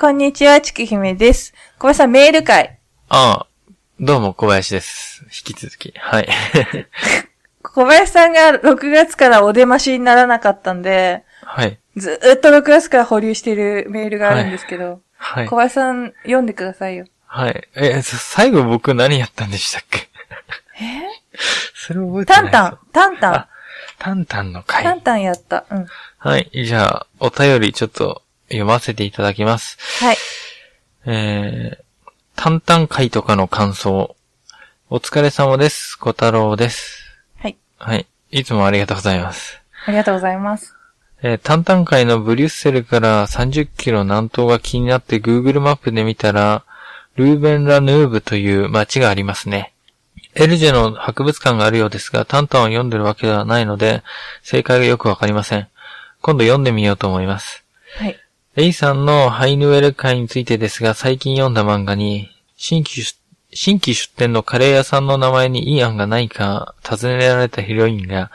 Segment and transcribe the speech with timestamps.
[0.00, 1.52] こんにちは、ちきひめです。
[1.78, 2.78] 小林さん、メール会。
[3.10, 3.46] ああ、
[4.00, 5.22] どうも小林です。
[5.24, 5.92] 引き続き。
[5.98, 6.28] はい。
[7.62, 11.78] 小林さんが6月からお出ましにならなかったんで、はい。
[11.96, 15.56] ずーっと6月から保留してるメールがあるんですけど、はい小。
[15.56, 17.04] 林さん、読んでくださいよ。
[17.26, 17.68] はい。
[17.76, 20.08] え、さ最後僕何やったんでしたっけ？
[20.80, 21.02] え？
[21.74, 23.48] それ覚えてないタンタン、タンタンあ、
[23.98, 25.00] タンタンのタン回。
[25.02, 25.64] タンやった。
[25.70, 25.86] うん。
[26.18, 26.50] はい。
[26.64, 29.78] じゃあ、お便りちょっと読ませていただきます。
[30.04, 30.16] はい。
[31.06, 34.16] えー、タンタン回とかの感想。
[34.88, 35.96] お疲れ様です。
[35.96, 37.04] 小太郎です。
[37.36, 37.56] はい。
[37.78, 38.06] はい。
[38.30, 39.62] いつもありがとうございます。
[39.86, 40.74] ありがとうございます。
[41.22, 46.64] えー、タンタン海のブリュッセルから30キロ南東が気になって Google マップで見たら、
[47.14, 49.72] ルーベン・ラ・ヌーブという街がありますね。
[50.34, 54.02] エルジェの博物館があるようですが、タンタンを読んでるわけではないので、
[54.42, 55.68] 正解がよくわかりません。
[56.22, 57.64] 今度読んでみようと思います。
[57.96, 58.18] はい。
[58.60, 63.18] レイさんのハイヌウェル会についてですが、最近読んだ漫画に、新規出
[63.54, 68.30] 新規出店のカレー屋さんの名前にいい案がないか尋ねられたヒロインが、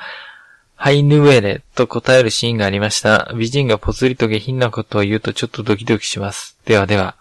[0.75, 3.31] ハイヌウェレと答えるシーンがありました。
[3.37, 6.57] 美人がぽつりと下品なことを言うとちょっとドキドキします。
[6.65, 7.15] ではでは。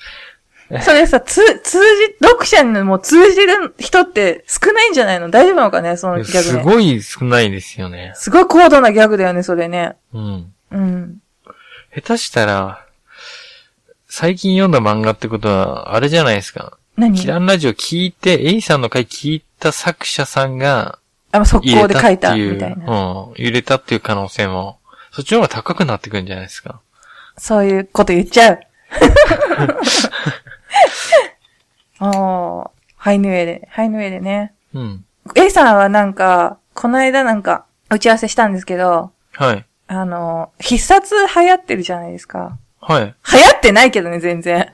[0.82, 5.28] それさ、つ、通じ、読者にも通じる人って少ないんじゃないの？
[5.28, 5.98] 大丈夫なのかね？
[5.98, 6.42] そのギャグね。
[6.42, 8.12] すごい少ないですよね。
[8.14, 9.96] すごい高度なギャグだよね、それね。
[10.14, 10.52] うん。
[10.70, 11.21] うん。
[11.94, 12.86] 下手したら、
[14.08, 16.78] 最近読んだ漫画ってことは、あれじゃないですか。
[16.96, 17.18] 何？
[17.18, 20.98] キランラジオ聞いて、エイさんの回聞いた作者さんが
[21.32, 23.28] あ、速攻で書いた、みたいな。
[23.28, 24.78] うん、入れたっていう可能性も、
[25.10, 26.80] そっちの方が高くなってくるんじゃないですか。
[27.36, 28.60] そういうこと言っちゃう。
[32.04, 34.54] おー、ハイヌエで、ハイヌエでね。
[34.74, 35.04] うん。
[35.34, 39.64] A さんはなんか、この間なんか、打ち合わせしたんですけど、はい。
[39.94, 42.56] あの、必殺流行ってるじゃないですか。
[42.80, 43.02] はい。
[43.02, 44.72] 流行ってないけどね、全然。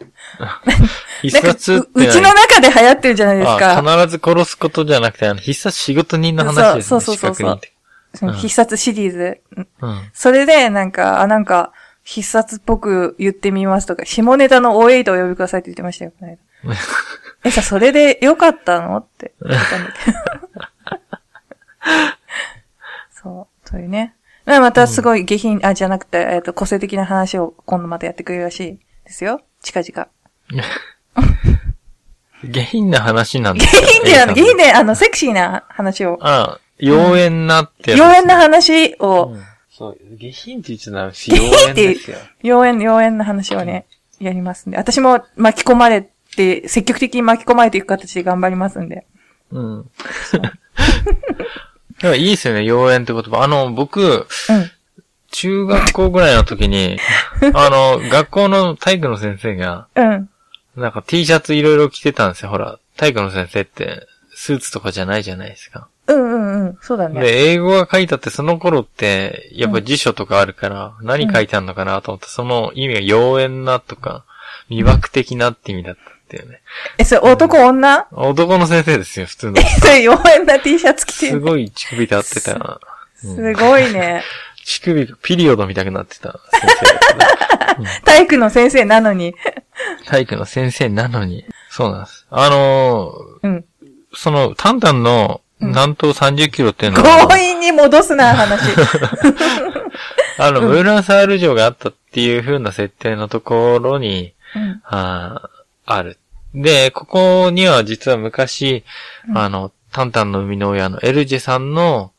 [1.22, 3.82] 必殺ってううちの中で流行ってるじゃないですあか。
[3.82, 6.82] 必ず殺すことじゃなくて、あの、必殺仕事人の話ですね。
[6.82, 9.40] そうそうそうそう必殺シリーズ。
[9.80, 10.10] うん。
[10.14, 11.72] それで、なんか、あ、なんか、
[12.04, 16.38] 必殺っぽく言ってみますとか、下ネタの O8 をお呼びくださいって言ってましたよ、この間。
[17.44, 18.98] え、さ、それでよかったの？
[18.98, 20.18] って言ったんだけど。
[23.22, 24.14] そう、というね。
[24.48, 29.42] まあまたすごい下品、あ、じゃなくて、えっ、と、個性的な話を今度またやってくれるらしいですよ。
[29.60, 30.08] 近々。
[32.44, 33.82] 下品な話なんで下すよ。
[33.88, 41.30] 品で、あの、下品で、あの、セクシーな話を、あ妖艶なってね妖艶な話を、うんそう、下品って言っちゃダメです。
[41.30, 42.16] 下品って妖艶ですよ。
[42.42, 43.86] 妖艶、妖艶な話をね、
[44.18, 44.78] やりますんで。
[44.78, 49.04] 私も巻き込まれて、積極的に巻き込まれていく形で頑張りますんで。
[49.50, 49.90] うん。
[52.00, 53.44] でもいいですよね、妖艶って言葉。
[53.44, 54.26] あの、僕、うん。
[55.30, 56.98] 中学校ぐらいの時に、
[57.54, 60.28] あの、学校の体育の先生が、うん。
[60.76, 62.50] なんか T シャツいろいろ着てたんですよ。
[62.50, 65.88] ほら、体育の先生って、スーツとかじゃないじゃないですか。
[66.06, 66.78] うんうんうん。
[66.80, 67.20] そうだね。
[67.20, 74.24] で、英語が書いたってその頃って、やっぱ辞書とかあるから、何書いてあるのかなと思って、その意味が妖艶なとか、
[74.70, 76.60] 魅惑的なって意味だったっていうね。
[76.98, 78.06] え、それ男女？
[78.12, 79.62] 男の先生ですよ、普通の。
[79.80, 81.32] それ妖艶な T シャツ着てる。
[81.32, 82.52] すごい乳首立ってた。
[82.54, 84.22] うんすごいね。
[84.64, 89.34] 乳首がピリオドみたくなってた先生だったね体育の先生なのに。
[90.06, 91.44] 体育の先生なのに。
[91.70, 92.26] そうなんです。
[92.30, 93.12] あの
[93.42, 93.56] うん。
[93.56, 93.62] ー
[94.14, 98.60] その、タンタンの南東30キロっていうのは、強引に戻すな、話。
[100.38, 104.80] あの、ムーランサール城があったっていう風な設定のところに、うん。
[104.84, 105.57] あー
[105.94, 106.18] ある。
[106.54, 108.84] で、ここには実は昔、
[109.34, 112.12] あの、タンタンの生みの親のエルジェさんの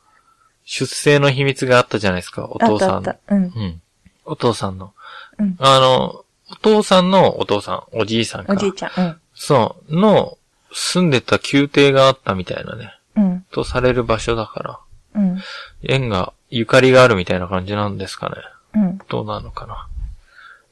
[0.65, 3.03] 出生の秘密があったじゃないですか、おあ父さん。
[3.03, 3.43] うん。
[3.43, 3.81] うん。
[4.25, 4.93] お父さんの。
[5.39, 8.53] うんあの、お父さんのお父さん、おじいさんか。
[8.53, 8.91] おじいちゃん。
[8.97, 9.17] うん。
[9.33, 10.37] そう、の、
[10.71, 13.45] 住んでた宮廷があったみたいなね、うん。
[13.51, 14.79] とされる場所だから、
[15.15, 15.41] うん。
[15.83, 18.35] 縁が、ゆかりがあるみたいな感じなんですかね。
[18.75, 18.97] うん。
[19.09, 19.87] どうなのかな。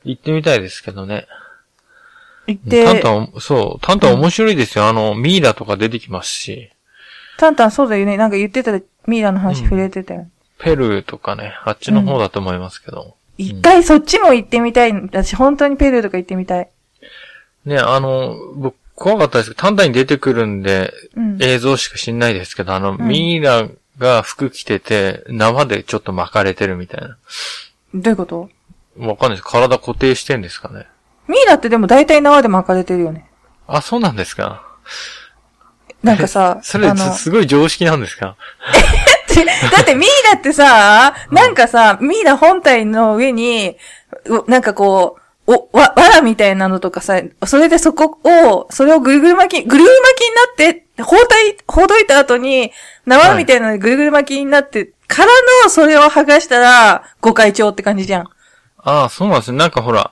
[0.04, 1.28] 行ってみたいですけどね。
[2.48, 4.86] 行って、タンタン、そう、タンタン面白いですよ。
[4.86, 6.70] あの、ミイラとか出てきますし、
[7.38, 8.18] タンタンそうだよね。
[8.18, 8.72] なんか言ってた、
[9.06, 10.28] ミイラの話触れてたよ。
[10.60, 13.16] ペルーとかね、あっちの方だと思いますけど。
[13.38, 14.94] 一回そっちも行ってみたい。
[14.94, 16.70] 私本当にペルーとか行ってみたい。
[17.66, 21.38] ね、あの、僕、怖かったですけど、タンタンに出てくるんで、うん。
[21.40, 23.68] 映像しか知んないですけど、あの、んミイラ
[24.00, 27.18] が服着てて、縄でちょっと巻かれてるみたいな。
[27.94, 28.50] どういうこと？
[28.98, 29.48] わかんないです。
[29.48, 30.88] 体固定してんですかね。
[31.28, 33.30] ミイラってでも大体縄で巻かれてるよね。
[33.68, 34.64] あ、そうなんですか。
[36.04, 38.36] なんかさそれあのす、すごい常識なんですか？
[39.76, 43.78] だってミイラってさ、 なんかさ、ミイラ本体の上に、
[44.26, 51.26] うなんかこう、お、わ、藁みたいなのとかさ、それでそこを、それをぐるぐる巻き、ぐるぐる巻きになって、包帯、
[51.68, 52.72] ほどいた後に、
[53.06, 55.32] 縄みたいなのでぐるぐる巻きになって、から
[55.64, 58.24] のそれを剥がしたら、ご会長って感じじゃん。
[58.84, 59.58] ああ、そうなんですね。
[59.58, 60.12] なんかほら、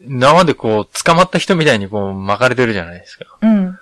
[0.00, 3.24] 縄でこう、捕まった人みたいにこう、巻かれてるじゃないですか。
[3.40, 3.78] うん。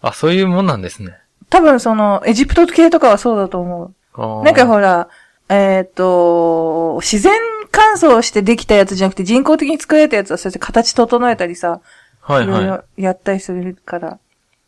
[0.00, 1.18] あ、そういうもんなんですね。
[1.50, 4.44] 多分その、エジプト系とかはそうだと思う。
[4.44, 5.08] なんかほら、
[5.48, 7.32] えっ、と、自然
[7.70, 11.80] 乾燥してできたやつじゃなくて人工的に作られたやつはそうやって形整えたりさ、
[12.20, 12.62] はいはい。
[12.62, 14.18] いろいろやったりするから。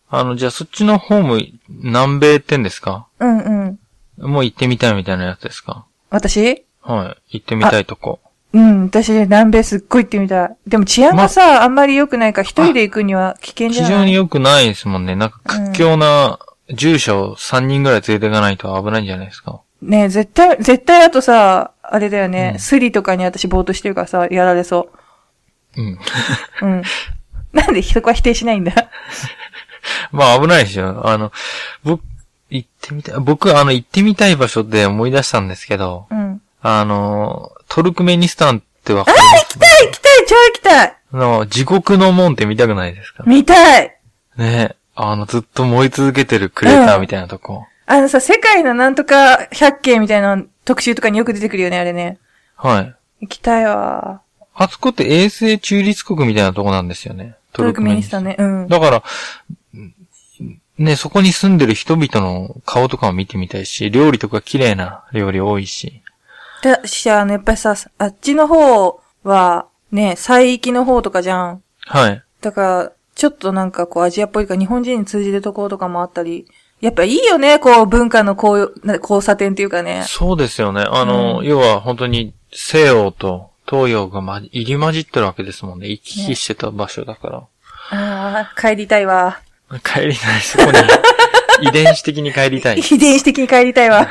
[0.08, 1.38] あの、じゃあそっちの方も
[1.68, 3.06] 南米ってんですか？
[3.18, 3.78] うんう
[4.26, 4.30] ん。
[4.30, 5.86] もう行ってみたいみたいなやつですか？
[6.10, 6.64] 私？
[6.80, 7.38] はい。
[7.38, 8.20] 行ってみたいとこ。
[8.54, 10.56] うん、私南米すっごい行ってみたい。
[10.66, 13.98] でも治安がさ、あんまり良くないから一人で行くには危険じ非ゃない？
[14.00, 15.16] 常に良くないですもんね。
[15.16, 16.38] なんか屈強な
[16.68, 19.60] 住所3人ぐらい連れていかないと危ないんじゃないですか？
[19.80, 24.90] ねえ絶対、絶対あとさ、あれだよね、うんスリとかに私ぼーっとしてるからさ、やられそ
[25.76, 25.84] うん。
[25.94, 25.98] う。
[26.62, 26.82] うん。
[27.52, 28.72] なんでそこは否定しないんだ？
[30.12, 31.08] まあ危ないでしょ。
[31.08, 31.32] あの、
[31.84, 32.02] 僕、
[32.50, 36.40] 行ってみたい、僕、あの、行ってみたい場所で思い出したんですけど、うん。
[36.60, 39.44] あの、トルクメニスタンってわかります？
[39.44, 43.24] 行きたい行きたい超行きたいあの、地獄の門って見たくないですか？
[43.26, 43.96] 見たい
[44.36, 47.66] ねあの、ずっと燃え続けてるクレーターみたいなとこ。
[47.86, 52.18] あのさ、世界のなんとか百景みたいな特集とかによく出てくるよね、あれね。
[52.56, 52.94] はい。
[53.22, 54.20] 行きたいわ。
[54.54, 57.36] あそこって衛星中立国みたいなとこなんですよね。
[57.54, 58.36] トルクメニスタンね。
[58.38, 58.68] うん。
[58.68, 59.02] だから、
[60.76, 66.02] ね、そこに住んでる人々の顔とかを見てみたいし、料理とか綺麗な料理多いし。
[66.62, 71.62] だし、あの、やっぱりさ、あっちの方は、ね、西域の方とかじゃん。
[71.86, 72.22] はい。
[72.40, 76.46] だから、ちょっとなんかこうアジアっぽいか日本人に通じるところとかもあったり。
[76.80, 80.02] やっぱいいよね、こう文化のこうな交差点っていうかね。
[80.08, 80.84] そうですよね。
[80.88, 85.88] あの、うん要は本当に西洋と東洋がま、入り混じってるわけですもんね。
[85.88, 87.38] 行き来してた場所だから。
[87.90, 89.40] ああ、帰りたいわ。
[89.84, 90.72] 帰りたい、そこに。
[91.68, 92.80] 遺伝子的に帰りたい。
[92.80, 94.08] 遺伝子的に帰りたいわ。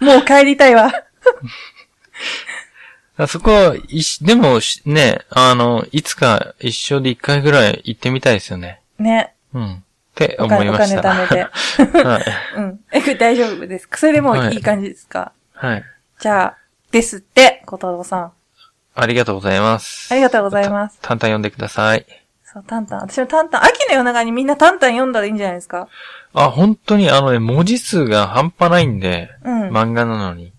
[0.00, 0.92] もう帰りたいわ。
[3.16, 8.80] あそこは、いし、でもし、ね、あの、いつか一生で一回ぐらい行ってみたいですよね。
[8.98, 9.34] ね。
[9.52, 9.74] うん。
[9.74, 9.78] っ
[10.16, 11.10] てお金、お思いまし金た。
[11.12, 11.28] 貯め
[11.92, 12.02] て。
[12.08, 12.24] はい。
[12.58, 12.80] うん。
[12.92, 13.98] え、大丈夫ですか？
[13.98, 15.84] それでもういい感じですか、はい。
[16.18, 16.56] じゃあ、
[16.90, 18.32] ですって、小太郎さん。
[18.96, 20.12] ありがとうございます。
[20.12, 20.98] ありがとうございます。
[21.02, 22.06] タンタン読んでください。
[22.54, 23.00] そう、タンタン。
[23.00, 25.88] 私もタンタン、秋の夜長にみんなタンタン読んだらいいんじゃないですか？
[26.32, 29.68] あ、本当にあのね、文字数が半端ないんで、うん。
[29.70, 30.52] 漫画なのに。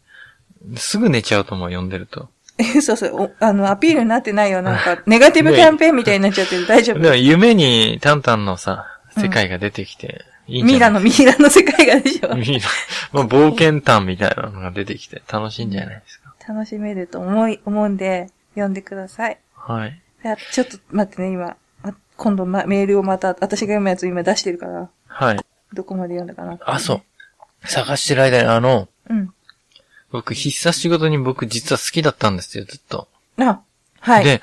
[0.78, 2.30] すぐ寝ちゃうと思う、読んでると。
[2.58, 4.62] え、そうそう、おあの、アピールになってないよ。
[4.62, 6.66] なんか、 ネガティブキャンペーンみたいになっちゃってる。
[6.68, 8.86] 大丈夫でも夢にタンタンのさ、
[9.18, 12.34] 世界が出てきて、いいミイラの、ミイラの世界がでしょ。
[12.36, 12.68] ミイラ。
[13.14, 16.34] もう冒険譚みたいなのが出てきて楽しいんじゃないですか？
[16.54, 19.38] 楽しめると思い、思うんで、読んでください。
[19.56, 20.02] はい。
[20.24, 21.56] いやちょっと待ってね、今。
[22.16, 25.40] あ今度、ま、メールをまた、私が読むやつ今出してるから、はい。
[25.74, 26.58] どこまで読んだかな。
[26.66, 27.68] あ、そう。
[27.68, 29.34] 探してる間にあの、うん。
[30.12, 33.08] 僕必殺仕事に僕実は好きだったんですよ、ずっと。
[33.38, 33.62] あ、
[34.00, 34.24] はい。
[34.24, 34.42] で、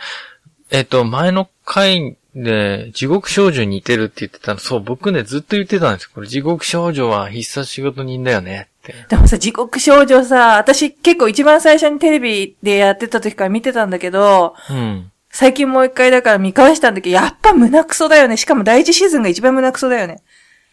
[0.71, 6.11] えっ、と、前の回で、地獄少女に似てるって言ってたの、そう、僕ね、ずっと言ってたんですよ。
[6.15, 8.95] これ、地獄少女は必殺仕事人だよねって。
[9.09, 15.12] でもさ、地獄少女さ、私結構一番最初にテレビでやってた時から見てたんだけど、うん。
[15.33, 18.37] 最近もう一回だから見返したんだけど、やっぱ胸クソだよね。
[18.37, 20.23] しかも第一シーズンが一番胸クソだよね。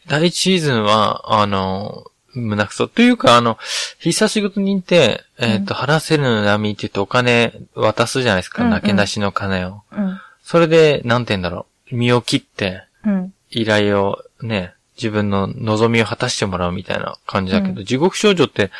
[0.07, 2.89] 第一シーズンは、あの、胸くそ。
[2.89, 3.57] というか、あの、
[3.99, 8.63] 必殺仕事人って、えっ、と、払せるの波って言ってお金渡すじゃないですか。
[8.63, 9.83] うんうんなけなしの金を。
[9.93, 10.19] うん。
[10.43, 11.95] それで、なんて言うんだろう。
[11.95, 13.33] 身を切って、うん。
[13.49, 18.71] 依頼をね、自分の望みを果たしてもらうみたいな感じだけど、う地獄少女って、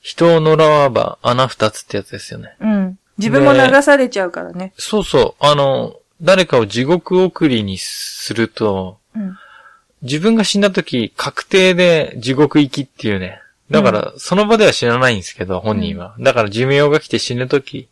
[0.00, 2.56] 人を呪わば穴二つってやつですよね。
[2.60, 2.98] うん。
[3.18, 4.72] 自分も流されちゃうからね。
[4.76, 5.44] そうそう。
[5.44, 9.36] あの、誰かを地獄送りにすると、うん。
[10.02, 13.40] 自分が死んだ時、確定で地獄行きっていうね。
[13.70, 16.14] だから、その場では知らないんですけど、本人は。
[16.20, 17.88] だから寿命が来て死ぬ時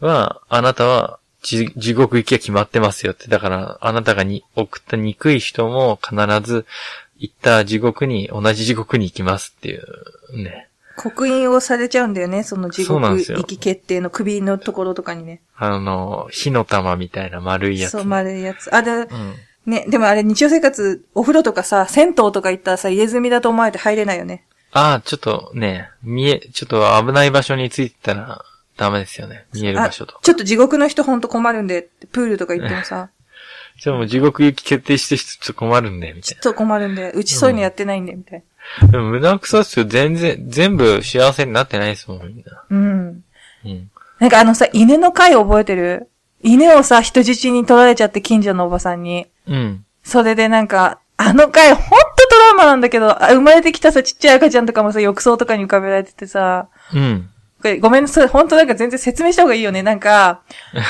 [0.00, 3.28] は、あなたは地地獄行きが決まってますよって。
[3.28, 6.66] だから、あなたがに送った憎い人も必ず
[7.18, 10.68] 行った地獄に、同じ地獄に行きますっていうね。
[11.02, 12.44] 刻印をされちゃうんだよね。
[12.44, 15.40] その地獄行き決定の首のところとかにね。
[15.56, 17.92] あの、火の玉みたいな丸いやつ。
[17.92, 18.72] そう、丸いやつ。
[18.72, 19.08] あ、で、うん。
[19.66, 24.44] ね、でもあれ日常生活、お風呂とかさ、銭湯とか行ったらさ、入れ墨だと思われて入れないよね。
[24.72, 28.44] ああ、ちょっとね、見え、ちょっと危ない場所についてたら
[28.76, 29.46] ダメですよね。
[29.52, 30.18] 見えるあ、場所と。
[30.22, 33.10] ちょっと地獄の人ほんと困るんで、プールとか行ってもさ、
[33.80, 38.44] じゃあもう地獄行き決定してる人ちょっと困るんで、みたいちょっと困るんで、うちそういうのやってないんで、みたいな。
[38.90, 39.84] でも胸くそっすよ。
[39.84, 42.52] 全然、全部幸せになってないですもん、みんな。
[42.52, 42.64] な。
[42.70, 43.24] うん。
[43.64, 43.90] うん。
[44.18, 46.08] なんかあのさ、犬の回覚えてる？
[46.42, 49.26] 犬をさ、人質に取られちゃって近所のおばさんに。
[49.46, 49.84] うん。
[50.02, 51.86] それでなんか、あの回ほんと
[52.30, 57.28] トラウマなんだけど、あ生まれてきたさ、ちっちゃい赤ちゃんとかもさ、浴槽とかに浮かべられててさ、うん。
[57.60, 59.82] これごめんなさい、ほんとなんか全然説明した方がいいよね。
[59.82, 60.42] なんか、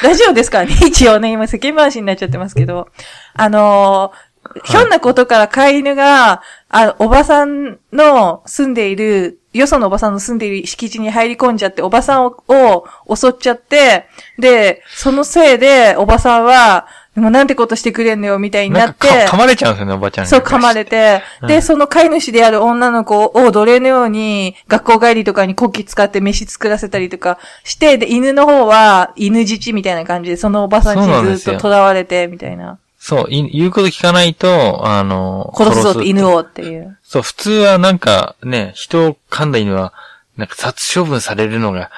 [0.03, 2.89] ラジオですからね、一応ね、今世間話になっちゃってますけど、
[3.35, 4.32] あのー
[4.65, 14.07] ひょんなことから飼い犬が、あ、おばさんの住んでいる、よそのおばさんの住んでいる敷地に入り込んじゃって、おばさんをを襲っちゃって、
[14.39, 21.49] で、そのせいで、おばさんは、もうなんてことしてくれんのよ、みたいになって、噛まれちゃうんですよね、おばちゃんがそう、噛まれて、うん。
[21.49, 32.79] で、その飼い主である女の子を奴隷のように、学校帰りとかにコキ使って飯作らせたりとかして、で、犬の方は犬質みたいな感じで、そのおばさんにずっと囚われて、みたいな。
[33.05, 36.37] そう、い言うこと聞かないと、あの、殺すぞって犬を。
[36.37, 36.97] をっていう。
[37.03, 39.93] そう、普通はなんかね、人を噛んだ犬は、
[40.37, 41.91] なんか殺処分されるのが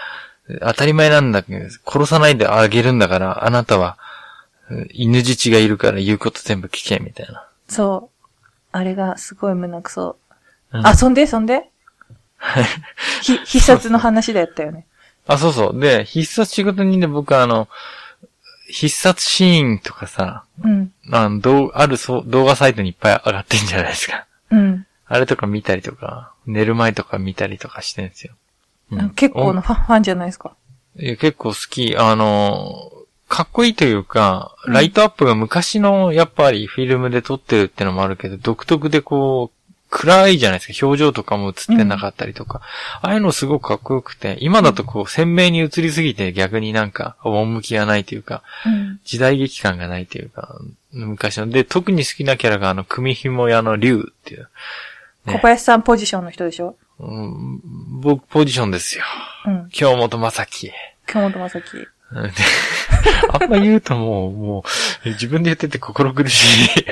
[0.62, 3.98] 当たり前なんだけど、殺さないであげるんだから、あなたは、
[4.70, 7.46] うん犬質がいるから言うこと全部聞け、みたいな。
[7.68, 8.46] そう。
[8.72, 10.16] あれがすごい胸くそ。
[10.72, 11.68] うんあ、そんで、そんで？
[13.20, 14.86] ひ、必殺の話だったよね。
[15.26, 15.78] あ、そうそう。
[15.78, 17.68] で、必殺仕事人で僕はあの、
[18.68, 20.92] 必殺シーンとかさ、うん。
[21.10, 24.26] あの、どう、あるそう動画サイトにいっぱい上がってんじゃないですか。
[24.50, 24.86] うん。
[25.06, 28.34] あれとか見たりとか、寝る前とか見たりとかしてんですよ。
[28.90, 30.54] うん結構なファンファンじゃないですか。
[30.96, 31.96] いや結構好き。
[31.96, 32.90] あの、
[33.28, 39.63] かっこいいというか、うんライトアップが昔の、やっぱりフィルムで撮ってるってのもあるけど、独特でこう、
[39.96, 40.86] 暗いじゃないですか。
[40.86, 42.62] 表情とかも映ってなかったりとか。
[43.00, 49.00] ああいうのすごくかっこよくて、今だとこう、鮮明に映りすぎて逆になんか、趣がないというか、うん。
[49.04, 50.58] 時代劇感がないというか、
[50.90, 51.48] 昔の。
[51.48, 54.48] で、特に好きなキャラがあの、組紐屋の竜っていう。
[55.26, 56.76] ね小林さんポジションの人でしょ？
[56.98, 57.60] うん、
[58.00, 59.04] 僕、ポジションですよ。
[59.46, 59.68] うん。
[59.70, 60.72] 京本正樹。
[61.06, 61.78] 京本正樹。
[61.78, 61.88] で
[63.30, 64.64] あんま言うともう、も
[65.04, 66.84] う、自分で言ってて心苦しい。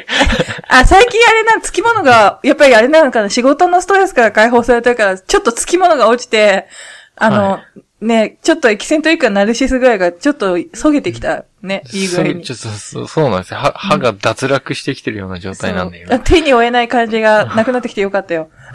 [0.68, 6.68] あ、最近あれなん、つきものが、やっぱりあれなのかな、仕事のストレスから解放されたから、ちょっとつきものが落ちて、
[7.16, 7.64] あの、は
[8.02, 12.32] ね、ちょっとエキセントリックなナルシス具合がちょっとそげてきたね、いい具合に。
[12.32, 13.60] そうちょっとそうそうなんですよ。
[13.60, 16.08] 歯歯が脱落してきてるような状態なんで、今。
[16.08, 18.50] そう手に負えない感じがなくなってきてよかったよ。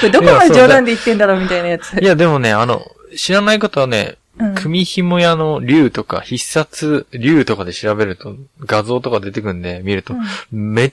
[0.00, 1.96] これどこまで冗談で言ってんだろうみたいなやつ。
[2.00, 2.84] いや、でもね、あの、
[3.16, 10.14] 知らないことはね、うん組紐屋の竜とか、必殺竜とかで調べると、画像とか出てくるんで、見ると、
[10.50, 10.92] め、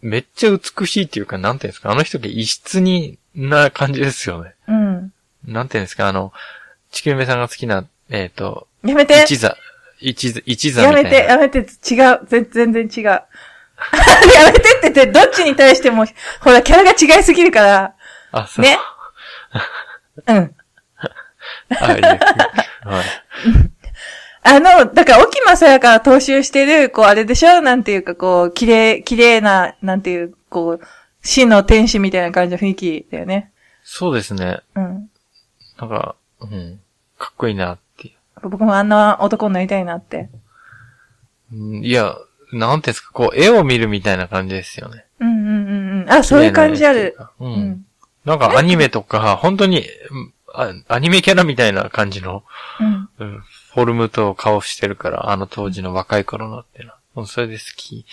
[0.00, 4.54] めっちゃ美しいっていうか、なんていうんですか、あの人が異質にな感じですよね。
[4.68, 5.12] うん。
[5.46, 6.32] なんていうんですか、あの、
[6.90, 9.56] 地球目さんが好きな、えっ、と、やめて一座、
[10.00, 10.82] 一座、一座。
[10.82, 11.66] やめて、やめて、違う。
[12.26, 13.04] ぜ全然違う。
[13.04, 13.24] や
[14.46, 16.04] めてって言って、どっちに対しても、
[16.40, 17.94] ほら、キャラが違いすぎるから、
[18.32, 18.64] あ、そう。
[18.64, 18.78] ね。
[20.26, 20.54] うん。
[21.70, 22.02] はい。
[24.44, 27.60] あの、だから、沖正也から踏襲してる、こう、あれでしょ？
[27.62, 30.80] なんていうか、こう、綺麗、綺麗な、なんていう、こう、
[31.22, 33.52] 死の天使みたいな感じの雰囲気だよね。
[33.84, 34.60] そうですね。
[34.74, 35.08] うん。
[35.78, 36.80] なんか、うん。
[37.18, 40.28] かっこいいなってい僕もあんな男になりたいなって。
[41.52, 41.56] う。
[41.56, 42.16] うんいや、
[42.52, 45.04] なんていうんですか、こう、絵を見るみたいな感じですよね。
[45.20, 46.10] うんうんうんうん。
[46.10, 47.16] あ、そういう感じある。
[47.38, 47.44] う。
[47.46, 47.86] うんん。
[48.24, 52.44] なんかアニメとか、本当に、うんあアニメキャラみたいな感じの、
[52.80, 53.08] うん。
[53.18, 53.42] うん、
[53.74, 56.96] フォルムと顔してるから、あの当時の若い頃のっていうのは。
[56.96, 58.06] うんそれで好き。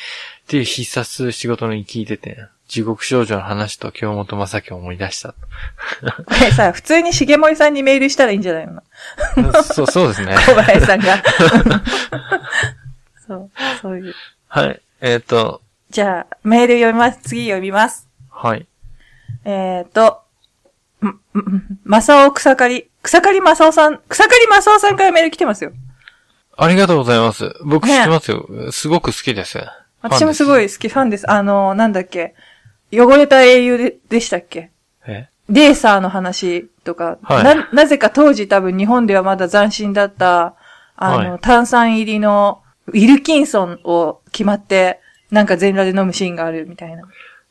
[0.43, 5.29] っていう必殺仕事に聞いてて、地獄少女の話と京本正樹を思い出した。
[5.29, 5.35] こ
[6.41, 8.83] れさ、普通に重森さんにメールしたらいいんじゃないの？
[9.63, 10.35] そう、そうですね。
[10.45, 11.23] 小林さんが。
[13.25, 14.13] そう、そういう。
[14.49, 14.81] はい。
[15.01, 17.19] えっ、と、じゃあ、メール読みます。
[17.23, 18.07] 次読みます。
[18.29, 18.67] はい。
[19.45, 20.21] えっ、と、
[21.83, 22.89] まさお草刈り。
[23.01, 25.71] 草刈りまさおさん、草刈りまさおさんからメール来てますよ。
[26.57, 27.55] ありがとうございます。
[27.63, 28.45] 僕知ねってますよ。
[28.71, 29.59] すごく好きです。
[30.01, 30.65] 私もすごい。
[30.65, 31.31] い好き、ファンです。
[31.31, 32.35] あの、なんだっけ。
[32.91, 34.71] 汚れた英雄ででしたっけ
[35.05, 35.29] え？
[35.47, 40.55] レーサーの話とか、はいな、なぜか当時多分日本ではまだ斬新だった、
[40.95, 44.99] あの、はい炭酸入りのウィルキンソンを決まって、
[45.31, 47.03] なんか全裸で飲むシーンがあるみたいな。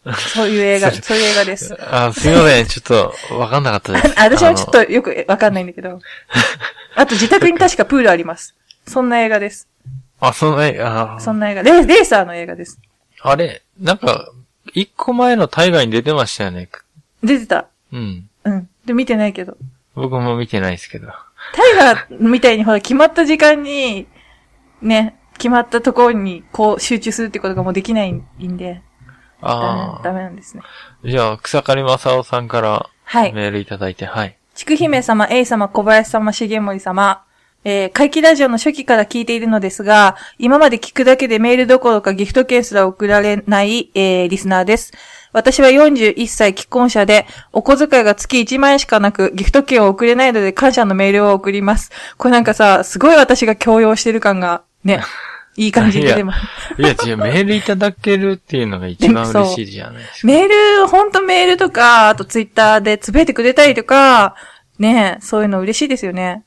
[0.04, 1.76] そういう映画、そそういう映画です。
[1.80, 2.66] あ、すいません。
[2.66, 2.82] ちょっ
[3.28, 4.14] と、わかんなかったです。
[4.18, 6.00] 私もちょっとよくわかんないんだけど。
[6.94, 8.54] あと自宅に確かプールあります。
[8.86, 9.68] そんな映画です。
[10.20, 11.62] あそんな、あそんな映画。
[11.62, 12.80] レーレーサーの映画です。
[13.20, 14.30] あれ、なんか、
[14.72, 16.68] 一個前の大河に出てましたよね。
[17.22, 17.66] 出てた。
[17.92, 18.28] うん。
[18.44, 18.68] うん。
[18.86, 19.56] で、見てないけど。
[19.94, 21.08] 僕も見てないですけど。
[21.54, 24.06] タイガーみたいにほら、決まった時間に、
[24.82, 28.24] ね、決まったところにこう集中するってことがもうできないん
[28.56, 28.82] で、
[29.42, 30.62] ダメあダメなんですね。
[30.64, 31.08] あ。
[31.08, 33.32] じゃあ、草刈正雄さんからはい。
[33.32, 34.36] メールいただいて、はい。
[34.54, 37.24] ちく姫様、A 様、小林様、重森様、
[37.64, 44.92] えー、怪奇ラジオの初期から聞いているのですが、今まで聞くだけでメールどころかギフト券すら送られない、えー、リスナーです。
[45.32, 51.90] 私は41歳既婚者で、お小遣いが月1万円しかなく、ギフト券を送れないので感謝のメールを送ります。
[52.16, 55.02] これなんかさ、すごい私が強要してる感が、ね、
[55.58, 56.80] いい感じで出ます。
[56.80, 60.26] いや、違う、メールいただけるっていうのが一番嬉しいじゃないですか。
[60.28, 64.36] メール、ほんとメールとか、あとツイッターでつぶやいてくれたりとか、
[64.78, 66.44] ねそういうの嬉しいですよね。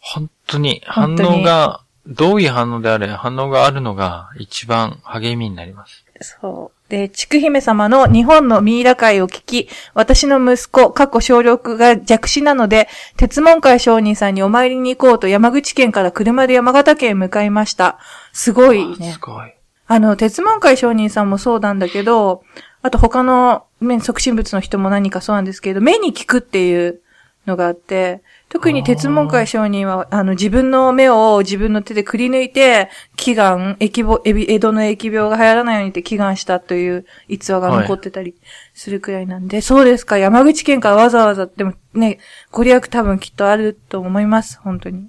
[0.00, 6.04] 本当に、反応が、どういう反応であれ、反応があるのが一番励みになります。
[6.20, 6.75] そう。
[6.88, 17.98] で、ちく姫様の日本のミイラ会を聞き、私の息子、過去小力が弱視なので、鉄門会上人さんにお参りに行こうと山口県から車で山形県へ向かいました。
[18.32, 19.18] すごいねあす。
[19.18, 19.52] ごい。
[19.88, 22.42] あの、鉄門会上人さんもそうなんだけど、
[22.82, 27.00] あと他の目促進物の人も何かそうなんですけど、目に効くっていう
[27.46, 38.34] のがあって、特に鉄門会上人は、あの、自分の目を自分の手でくり抜いて、祈願、疫病、江戸の疫病が流行らないようにって祈願したという逸話が残ってたり
[38.74, 42.18] するくらいなんで、そうですか、山口県からわざわざ、でもね、
[42.50, 45.08] ご利益多分きっとあると思います、本当に。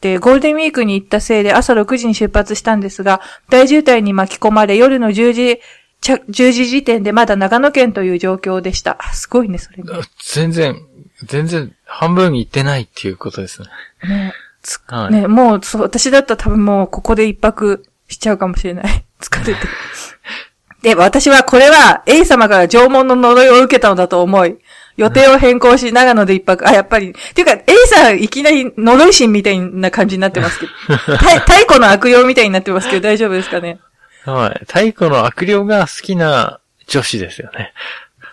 [0.00, 5.60] で、ゴールデンウィークに行ったせいで朝6時に出発したんですが、大渋滞に巻き込まれ夜の10時、
[6.00, 8.98] ちゃ10時時点でまだ長野県という状況でした。
[9.00, 9.90] あすごいね、それね。
[10.22, 10.76] 全然、
[11.24, 13.68] 全然、半分いってないっていうことですね。
[14.08, 15.12] ねつはい。
[15.12, 19.04] ねもう、そう、私だったら多分もうここで一泊しちゃうかもしれない。
[19.20, 19.60] 疲れて。
[20.82, 24.58] で、私はこれは A 様から縄文の呪いを受けたのだと思い、
[24.96, 33.78] 予定を変更し、長野で一泊、あ、やっぱり、っていうか、A さんいきなり呪い神みたいな感じになってますけど、 太太古の悪霊みたいになってますけど大丈夫ですかね？
[34.24, 34.64] はい。
[34.66, 37.72] 太古の悪霊が好きな女子ですよね。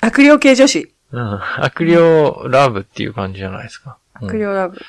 [0.02, 0.94] 悪霊系女子。
[1.14, 1.40] うん。
[1.64, 1.96] 悪霊
[2.50, 3.98] ラブっていう感じじゃないですか。
[4.22, 4.80] うん悪霊ラブ。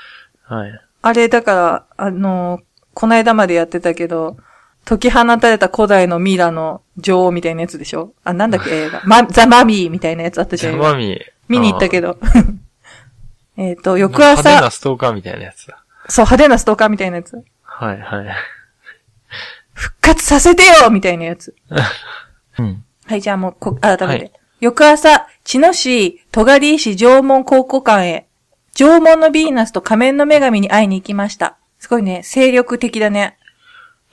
[0.44, 0.80] はい。
[1.02, 2.60] あれ、だから、あの
[2.94, 4.36] この間までやってたけど、
[4.84, 8.12] 解き放たれた古代のミイラの女王みたいなやつでしょ？
[8.24, 9.00] あ、なんだっけ 映画。
[9.04, 10.74] ま、ザ・マミーみたいなやつあったじゃん。
[10.74, 12.14] 今ザマミ見に行ったけど。
[12.14, 12.20] ど。
[13.56, 15.82] えっと、翌派手な朝、ストーカーみたいなやつだ。
[16.08, 17.42] そう、派手なストーカーみたいなやつ。
[17.62, 18.26] はい、はい。
[19.72, 21.54] 復活させてよみたいなやつ。
[22.58, 22.84] うん。
[23.06, 24.04] はい、じゃあもうこ、改めて。
[24.06, 28.26] はい翌朝、茅野市、戸狩市縄文考古館へ、
[28.74, 31.58] 縄文のヴィーナスと仮面の女神に会いに行きました。
[31.78, 33.36] すごいね、精力的だね。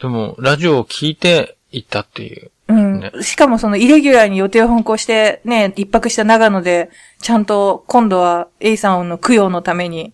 [0.02, 2.52] でも、ラジオを聞いて行ったっていう。
[2.68, 3.00] うん。
[3.00, 6.90] ねしかもそのイレギュラーに予定を変更して、ね、一泊した長野で、
[7.22, 10.14] ちゃんと今度は A さんの供養のために、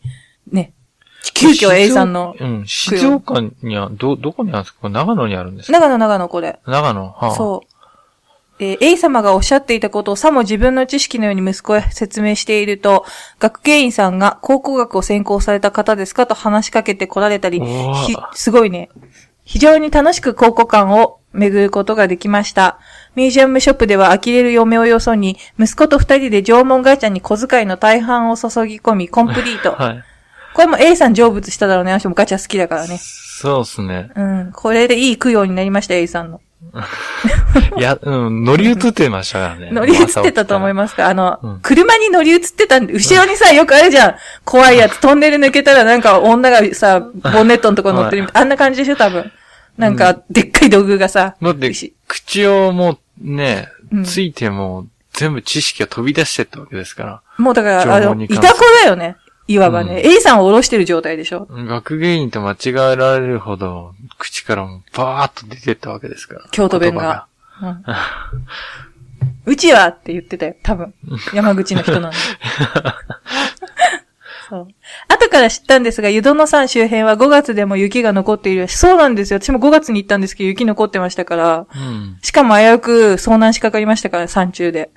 [0.52, 0.72] ね、
[1.34, 2.68] 急遽 A さんの、うん。
[2.68, 4.90] 静岡には、ど、どこにあるんですか？
[4.90, 5.80] 長野にあるんですか？
[5.80, 6.60] 長野長野これ。
[6.68, 7.06] 長野。
[7.12, 7.68] はあ、そう。
[8.60, 13.06] えー A 様がおっしゃっていたことをさも自分の知識のように息子へ説明していると、
[13.40, 17.62] 学芸員さんが考古学を専攻された方ですかと話しかけて来られたり、
[18.34, 18.90] すごいね。
[19.44, 22.80] 非常に楽しく考古館を巡ることができました。
[23.16, 29.72] ミュージアムショップでは呆れる嫁をよそに、息子と二人で縄文ガチャに小遣いの大半を注ぎ込み、コンプリート。
[29.82, 30.04] はい。
[30.54, 31.92] これも A さん成仏しただろうね。
[31.92, 32.98] 私もガチャ好きだからね。
[33.00, 34.10] そうですね。
[34.16, 34.52] うん。
[34.54, 36.42] これでいい供養になりました、A さんの。
[37.78, 39.70] い や、うん、乗り移ってましたからね。
[39.72, 41.08] 乗り移ってたと思いますか？
[41.08, 44.16] あの、うん車に乗り移ってたんで、後ろにさ、よくあるじゃん。
[44.46, 49.32] 怖いやつ、トンネル抜けたらなんか女がさ、ボンネットのところ乗ってるあんな感じでしょ、多分。
[49.78, 57.22] なんか、でっかい道具がさ、だってし、口をもうねうん、ついても全部知識が飛び出してったわけですから。
[57.38, 59.16] もうだから、あ縄の、いた子だよね。
[59.48, 60.02] いわばね。
[60.04, 61.48] A さんを下ろしてる状態でしょ。
[61.50, 66.18] 学芸員と間違えられるほど、口からもバーッと出てったわけそう。
[66.52, 67.28] 京都弁が。
[67.62, 67.84] うん
[69.48, 70.94] うちはって言ってたよ、多分。
[71.34, 72.18] 山口の人なんで。
[74.50, 74.68] そう。
[75.08, 78.78] 後から知ったんですが、湯殿山周辺は5月でも雪が残っているらしい。
[78.78, 79.40] そうなんですよ。
[79.42, 81.66] 私も5月に行ったんですけど、雪残ってましたから。
[81.74, 82.18] うん。
[82.22, 84.90] しかも危うく遭難しかかりましたから、山中で。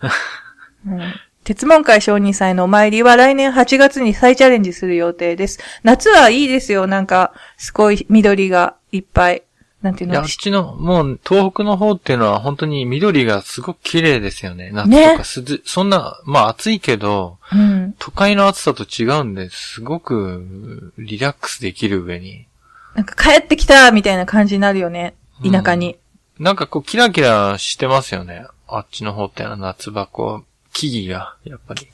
[0.86, 1.00] うん
[1.44, 5.58] 鉄門会承認祭のお参りは来年8月に再チャレンジする予定です。
[5.82, 6.86] 夏はいいですよ。
[6.86, 9.42] なんか、すごい緑がいっぱい。
[9.82, 10.20] なんていうの？
[10.20, 14.70] あっちの、もう、東北の方っていうのは本当に緑がすごく綺麗ですよね。
[14.72, 17.94] 夏ねとか涼、そんな、まあ暑いけど、うん。
[17.98, 22.46] 都会の暑さと違うんで、すごくリラックスできる上に。
[22.94, 25.14] なんか帰ってきたみたいな感じになるよね。
[25.42, 25.98] 田舎に。
[26.38, 28.46] なんかこう、キラキラしてますよね。
[28.68, 31.88] あっちの方ってのは夏場こう、木々が、やっぱり、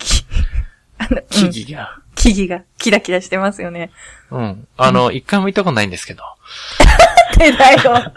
[1.30, 1.98] 木々が。
[2.14, 3.90] 木々がキラキラしてますよね。
[4.30, 4.66] うん。
[4.76, 6.22] あの、一回も行ったことないんですけど。
[7.38, 8.12] てだよ。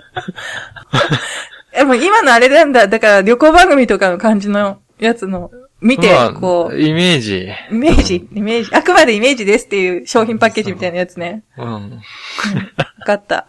[1.74, 2.88] でも今のあれなんだ。
[2.88, 7.48] だから旅行番組とかの感じのやつの見て、まあこう、イメージ。
[7.72, 11.44] イメージ、イメージ、あくまでイメージですっていう商品パッケージみたいなやつね。
[11.58, 11.66] うん。
[11.66, 11.80] わ
[13.06, 13.48] かった。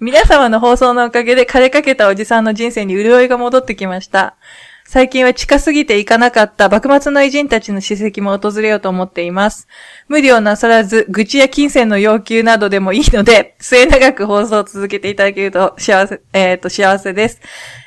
[0.00, 4.34] 皆様の放送のおかげで枯れかけたおじさんの人生に潤いが戻ってきました。
[4.84, 9.68] 最近は近すぎて行かなかった幕末の偉人たちの史跡も訪れようと思っています。
[10.08, 17.40] 無理をなさらず、愚痴や金銭の要求などでもいいので、末永く放送を続けていただけると幸せ、えっ、と、幸せです。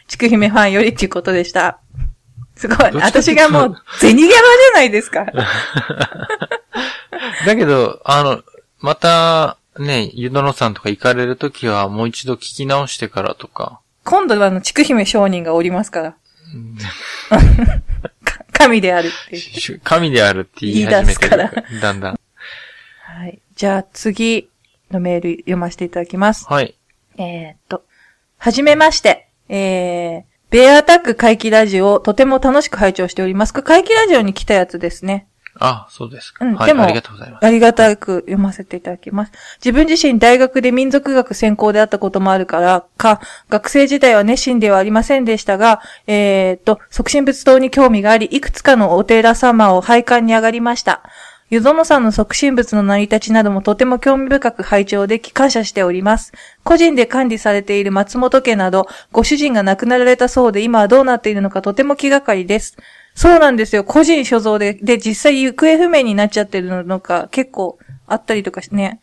[0.07, 1.79] ちくひめファンよりっていうことでした。
[2.55, 2.91] すごい。
[2.93, 5.25] 私がもう、銭ギャラじゃないですか。
[7.45, 8.41] だけど、あの、
[8.79, 13.81] また、ね、ゆどのさんとか行かれるときは、もう一度聞き直してからとか。
[14.05, 16.15] 今度はあの、ちくひめ商人がおりますから。
[18.51, 19.41] 神であるっていう。
[19.41, 21.49] し神であるって言い始めてる。
[21.81, 22.19] だんだん。
[23.01, 23.39] はい。
[23.55, 24.49] じゃあ次
[24.91, 26.45] のメール読ませていただきます。
[26.47, 26.75] はい。
[27.17, 27.83] えー、っと、
[28.37, 29.27] はじめまして。
[29.47, 33.53] えー、ベアアタック怪奇ラジオをとても楽しく拝聴しております。
[33.53, 35.27] これ怪奇ラジオに来たやつですね。
[35.59, 36.43] あ、そうですか。
[36.43, 37.45] はい、うんでもありがとうございます。
[37.45, 39.31] ありがたく読ませていただきます。
[39.63, 51.03] 自分自身大学で民族学専攻であったこともあるからか、学生時代は熱心ではありませんでしたが、えーっと、促進仏塔に興味があり、いくつかのお寺様を拝観に上がりました。
[51.51, 56.33] 湯園さんの促進物の成り立ちなどもとても興味深く拝聴でき感謝しております。
[56.63, 62.75] 個人で管理されている松本家など、ご主人が亡くなられたそうで今はどうなっているのかとても気がかりです。
[63.15, 63.83] そうなんですよ。
[63.83, 68.99] 個人所蔵で、で、実際行方不明になっちゃってるのが結構あったりとかしね、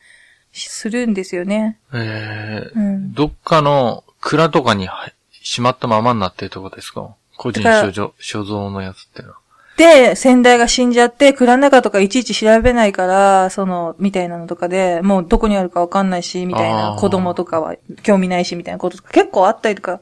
[0.53, 1.79] するんですよね。
[1.94, 7.14] えーうんどっかの蔵とかにはしまったままになってるとこですか？
[7.38, 9.35] 個人所蔵所蔵のやつってのは。
[9.79, 20.01] で、先代が死んじゃって、蔵の中とかいちいち調べないから、その、みたいなのとかで、もうどこにあるかわかんないし、みたいな子供とかは興味ないし、みたいなこととか結構あったりとか、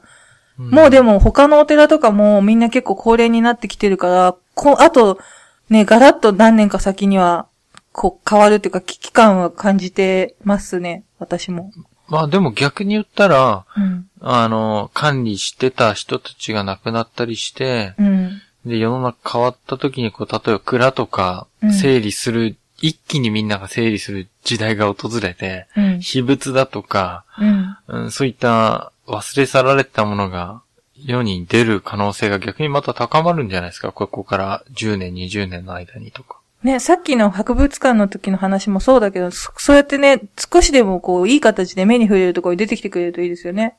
[0.65, 5.19] うんもうでも他のお寺とかもみんな結構高齢になってきてるから、こう、あと、
[5.69, 7.47] ね、ガラッと何年か先には、
[7.93, 11.71] こう、変わるっていうか危機感は感じてますね、私も。
[12.11, 14.05] まあでも逆に言ったら、うん。
[14.19, 18.41] あの、管理してた人たちが亡くなったりして、うん。
[18.65, 25.99] で、世の中変わった時に、こう、例えば蔵とかうん、整理する、一気にみんなが整理する時代が訪れて、うん。
[26.01, 27.77] 秘仏だとか、うん。
[27.87, 30.61] うん、そういった忘れ去られたものが
[30.95, 33.91] 世に出る可能性が逆にまた高まるんじゃないですか？
[33.91, 36.37] ここから10年、20年の間にとか。
[36.63, 43.77] ね、さっきの博物館の時の話もそうだけど、そそうやってね、少しでもこう、いい形で目に触れるところに出てきてくれるといいですよね。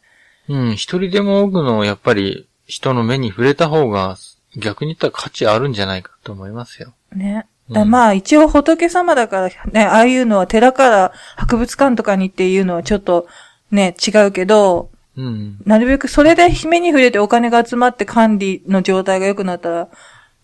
[0.49, 4.17] うん、一人でも多くの、やっぱり、人の目に触れた方が、
[4.57, 6.93] 逆に言ったら価値あるんじゃないかと思いますよ。
[7.15, 7.47] ね。
[7.69, 13.29] うんだまあ、一応仏様だからね、ああいうのは寺から博物館とかにっていうのはちょっと
[13.71, 15.59] ね、違うけど、うん。
[15.65, 19.89] なるべくそれで目に触れてお金が集まって管理の状態が良くなったら、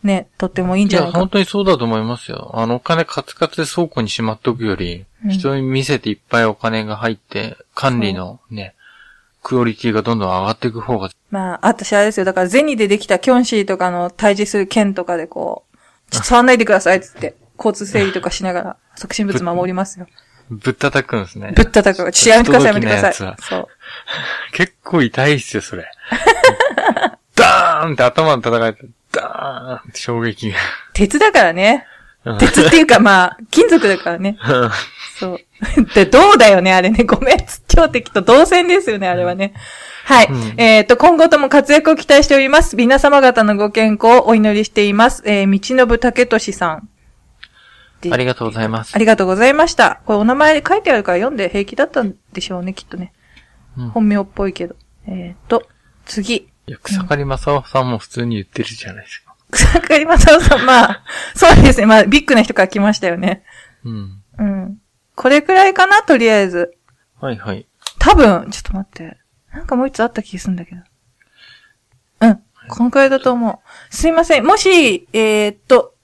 [0.02, 1.28] ね、とってもいいんいや、じゃないか本。
[1.30, 2.52] 当にそうだと思いますよ。
[2.54, 8.76] あの、お金カツカツで倉庫にしまっとくより、うん人に見せていっぱいお金が入って、管理のね、
[9.42, 12.24] クオリティがどんどん上がっていく方が、まあ、私あれですよ。
[12.24, 15.76] だから、ゼニでできたキョンシーとかの対峙する剣とかでこう、
[16.10, 20.06] ちょっと触んないでくださいっつって、交通整理とかしながら、促進物守りますよ。
[20.50, 21.52] ぶったたくんですね。
[21.54, 21.96] ぶったたく。
[21.96, 23.36] ちょっとやめてください、やめてください。
[23.42, 23.68] そう。
[24.52, 25.90] 結構痛いっすよ、それ。
[27.34, 30.58] ダーンって頭に叩かれて、ダーンって衝撃が。
[30.92, 31.86] 鉄だからね。
[32.24, 34.36] うん鉄っていうかまあ、金属だからね。
[35.18, 35.38] そう。
[35.94, 37.04] で、銅だよね、あれね。
[37.04, 37.36] ごめん。
[37.68, 39.54] 超敵と同線ですよね、あれはね。
[40.04, 40.26] はい。
[40.26, 42.76] うんえっ、と、今後とも活躍を期待しております。
[42.76, 45.22] 皆様方のご健康をお祈りしています。
[45.26, 46.88] えー、道信武俊さん。
[48.00, 48.98] でありがとうございますあ。
[48.98, 50.00] りがとうございました。
[50.06, 53.12] これお名前書いてあるから読んで平気だったんでしょうね、きっとね。
[53.76, 54.76] うん本名っぽいけど。
[55.06, 55.66] えっ、と、
[56.04, 56.36] 次。
[56.36, 59.34] いや、草刈正雄さんも普通に言ってるじゃないですか。
[59.50, 61.86] 草刈正雄さん、まあ、 そうですね。
[61.86, 63.44] まあ、ビッグな人から来ましたよね。
[63.84, 64.22] うん。
[64.38, 64.78] うん。
[65.14, 66.74] これくらいかな、とりあえず。
[67.20, 67.66] はいはい。
[67.98, 69.18] 多分、ちょっと待って。
[69.52, 70.82] なんかもう一つあった気がするんだけど。
[72.20, 72.42] うん。
[72.68, 73.94] このくらいだと思う。
[73.94, 74.46] すいません。
[74.46, 75.94] もし、えー、っと、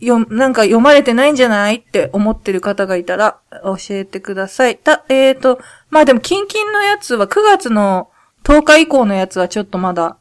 [0.00, 4.76] よ、なんか読まれてないんじゃないって思ってる方がいたら、教えてください。
[4.76, 5.58] た、えー、っと、
[5.90, 8.10] まあでも、キンキンのやつは9月の
[8.44, 10.18] 10日以降のやつはちょっとまだ、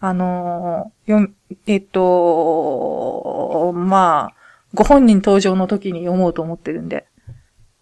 [0.00, 1.28] あのー、よ、
[1.66, 4.34] えーっと、まあ、
[4.74, 7.06] ご本人登場の時に読もうと思ってるんで。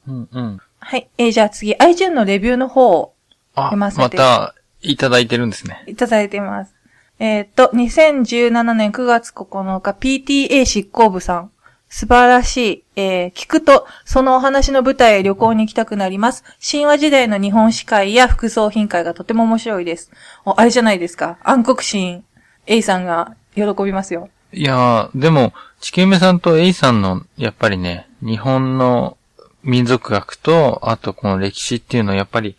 [0.06, 0.58] うんうん。
[0.78, 1.08] はい。
[1.18, 3.14] えーじゃあ次、iTunes のレビューの方を
[3.54, 5.84] あ、読ませてまた、いただいてるんですね。
[5.86, 6.74] いただいています。
[7.22, 11.50] えーっと、2017年9月9日、PTA 執行部さん。
[11.90, 12.84] 素晴らしい。
[12.96, 16.44] えー聞くと、そのお話の舞台へ旅行に行きたくなります。
[16.66, 20.10] 神話時代の日本史会や副葬品会がとても面白いです。
[20.46, 21.36] お、あれじゃないですか。
[21.42, 22.24] 暗黒神
[22.66, 24.30] A さんが喜びますよ。
[24.54, 29.18] いやー、でも、ちきめさんと A さんの、やっぱりね、日本の
[29.62, 32.56] 民族学と、あとこの歴史っていうのはやっぱり、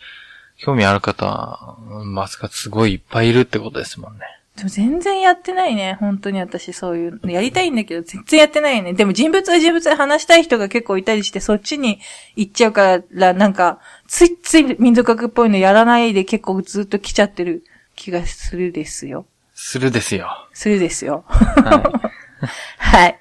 [0.57, 4.40] 興味ある方は、まさかすごいいっぱいいるってことですもんね。
[4.57, 5.97] でも全然やってないね。
[5.99, 7.31] 本当に私そういうの。
[7.31, 8.93] やりたいんだけど、全然やってないね。
[8.93, 11.99] でも人物は人物で話したい人が結構いたりして、そっちに
[12.35, 17.63] 行っちゃうから、なんか、ついつい民族学っぽいのやらないで結構ずっと来ちゃってる
[17.95, 19.25] 気がするですよ。
[19.53, 20.27] するですよ。
[20.53, 21.23] するですよ。
[21.27, 21.91] は
[22.77, 23.19] はい。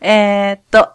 [0.00, 0.92] えー、っと、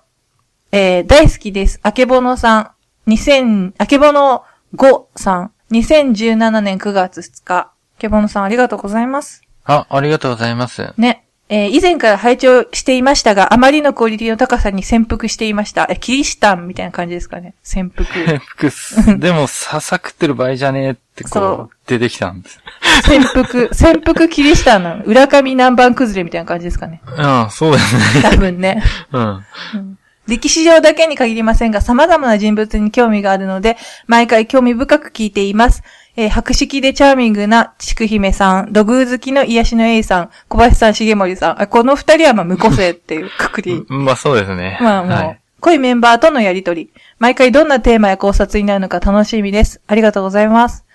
[0.71, 1.79] えー、大好きです。
[1.83, 2.71] あけぼのさん。
[3.09, 4.43] 2000、あけぼの
[4.75, 5.51] 5さん。
[5.71, 7.57] 2017年9月2日。
[7.57, 9.43] あけぼのさんありがとうございます。
[9.67, 9.71] い。
[9.71, 10.93] あ、ありがとうございます。
[10.97, 11.23] ね。
[11.49, 15.87] えー以前から拝聴していましたが、あまりのクオリティの高さに潜伏していました。
[15.89, 17.53] え、キリシタンみたいな感じですかね。
[17.61, 18.05] 潜伏。
[18.39, 22.59] 複数、でも、ささくってる場合じゃねえってこう、出てきたんです。
[23.03, 25.03] 潜伏、潜伏キリシタンなの。
[25.03, 27.01] 裏上南蛮崩れみたいな感じですかね。
[27.05, 28.21] うん、そうですね。
[28.23, 28.81] 多分ね。
[29.11, 29.43] うん。
[30.27, 35.83] 歴史上だけに限りませんが、様々な人物に興味があるので、毎回興味深く聞いています。
[36.15, 43.83] えー博識でチャーミングなちくひめさん、土偶好きの癒しの A さん、小林さん、重森さん、あこの二人はまあ無個性っていう くくり。
[43.89, 44.77] まあそうですね。
[44.79, 45.39] まあもう、はい。
[45.59, 46.91] 濃いメンバーとのやりとり。
[47.19, 49.81] 毎回どんなテーマや考察になるのか楽しみです。
[49.87, 50.85] ありがとうございます。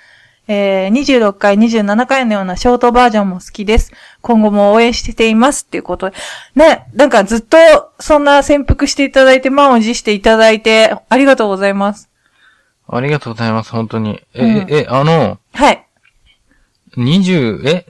[0.50, 3.92] えー、26回、27回のようなショートバージョンも好きです。
[4.22, 6.16] 今後も応援していますっていうことで。
[6.54, 7.58] ね、なんかずっと
[8.00, 12.08] そんな潜伏していただいて、満を持していただいて、ありがとうございます。
[12.88, 14.22] ありがとうございます、本当に。
[14.32, 15.86] え、うんえ、あの、はい。
[16.96, 17.86] 20、え、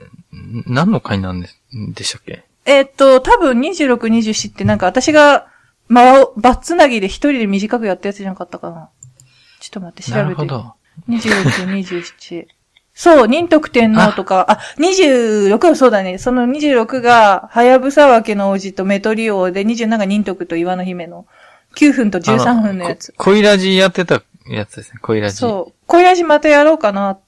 [0.67, 2.43] 何の回なんででしたっけ？
[2.65, 5.47] えーっと、多分26、27ってなんか私が、
[5.87, 8.89] まを、バッツなぎで一人で短くやったやつじゃなかったかな。
[9.61, 10.23] ちょっと待って、調べて。
[10.23, 10.73] なるほど。
[11.07, 12.47] 26、27。
[12.93, 16.17] そう、仁徳天皇とか、あ26もそうだね。
[16.17, 21.25] その26が、はやぶさわけの王子とメトリ王で、27が仁徳と岩の姫の、
[21.77, 23.13] 9分と13分のやつ。
[23.13, 25.37] こ恋ラジやってたやつですね、恋ラジ。
[25.37, 25.73] そう。
[25.87, 27.19] 恋ラジまたやろうかな。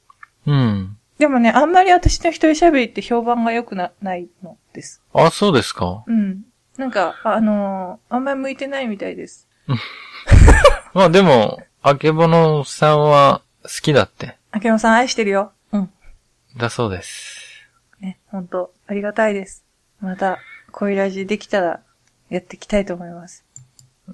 [0.45, 0.51] う。
[0.51, 0.97] うん。
[1.19, 5.01] でもね、あんまり私の一人喋りって評判が良くな、ないのです。
[5.13, 6.03] あ、そうですか？
[6.07, 6.41] うん。
[6.77, 9.47] なんか、あのーあんまり向いてないみたいです。
[10.93, 14.37] まあでも、あけぼのさんは好きだって。
[14.53, 15.51] 明山さん愛してるよ。
[15.71, 15.89] うん。
[16.57, 17.69] だそうです。
[17.99, 19.63] ね、本当ありがたいです。
[19.99, 20.39] また、
[20.71, 21.81] 恋ラジできたら、
[22.29, 23.45] やっていきたいと思います。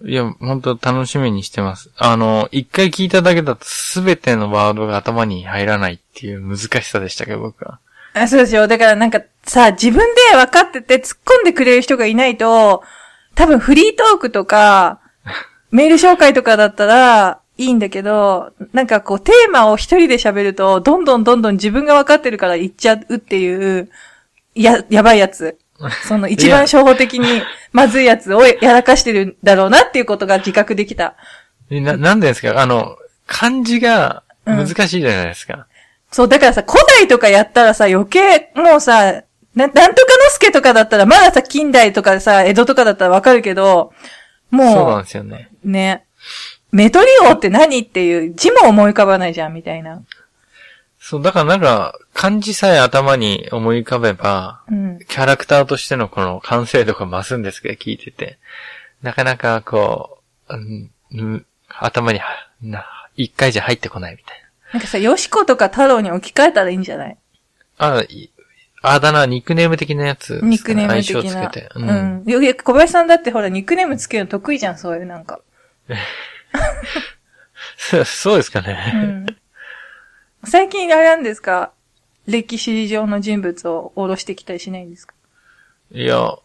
[0.04, 1.90] いや、本当楽しみにしてます。
[1.98, 7.80] あの、一回聞いただけだとすべてのワードが頭に入らないっていう難しさでしたけど、僕は。
[8.14, 8.68] あそうですよ。
[8.68, 10.00] だからなんかさ、自分
[10.32, 12.84] で分かってて突っ込んでくれる人がいないと、
[13.36, 15.00] 多分フリートークとか、
[15.72, 23.90] メール紹介とかだったらいいんだけど、なんかこうテーマを一人で喋ると、どんどんどんどん自分が分かってるから言っちゃうっていう、
[24.56, 25.58] や、やばいやつ。
[26.08, 27.28] その一番初歩的に
[27.72, 31.16] まずいやつをやらかしてるんだろうなっていうことが自覚できた。
[31.70, 32.60] えな、なんでですか？
[32.60, 32.96] あの、
[33.28, 35.68] 漢字が難しいじゃないですか。
[36.12, 39.22] そう、だからさ、古代とかやったらさ、余計、もうさ、
[39.54, 39.94] な、なんとかの
[40.32, 43.92] 助とかだったら、まださ、近代とかさ、江戸とかだったらわかるけど、
[44.52, 45.50] そうなもんですよね。
[45.66, 46.06] う、ね、
[46.72, 50.04] メトリオって何っていう字も思い浮かばないじゃん、みたいな。
[51.00, 55.00] そう、だからなんか、漢字さえ頭に思い浮かべば、うん。
[55.08, 58.38] キャラクターとしてのこの完成度が増すんですけど、聞いてて。
[59.02, 62.26] なかなかこう、うんうん頭には、
[62.62, 64.42] な、一回じゃ入ってこないみたい
[64.74, 67.18] なんかさ、ヨシコとか太郎に置き換えたらいいんじゃない？
[67.78, 67.98] な。
[67.98, 68.32] あ、い
[68.82, 71.48] あだ名、ニックネーム的なやつね、ニックネーム的相性な。
[71.50, 71.70] つけて。
[71.76, 72.24] ううん。
[72.26, 72.30] ん。
[72.30, 75.40] よく小林さんだってほら、ニックネームつけるの得意じゃん、そういうなんか。
[77.78, 78.74] そ そうですかうね。
[78.74, 79.26] ん。
[80.46, 81.72] 最近あれなんですか？
[82.28, 85.14] 歴史上の人物を下ろしてきたりしないんですか？
[85.92, 86.40] いや、う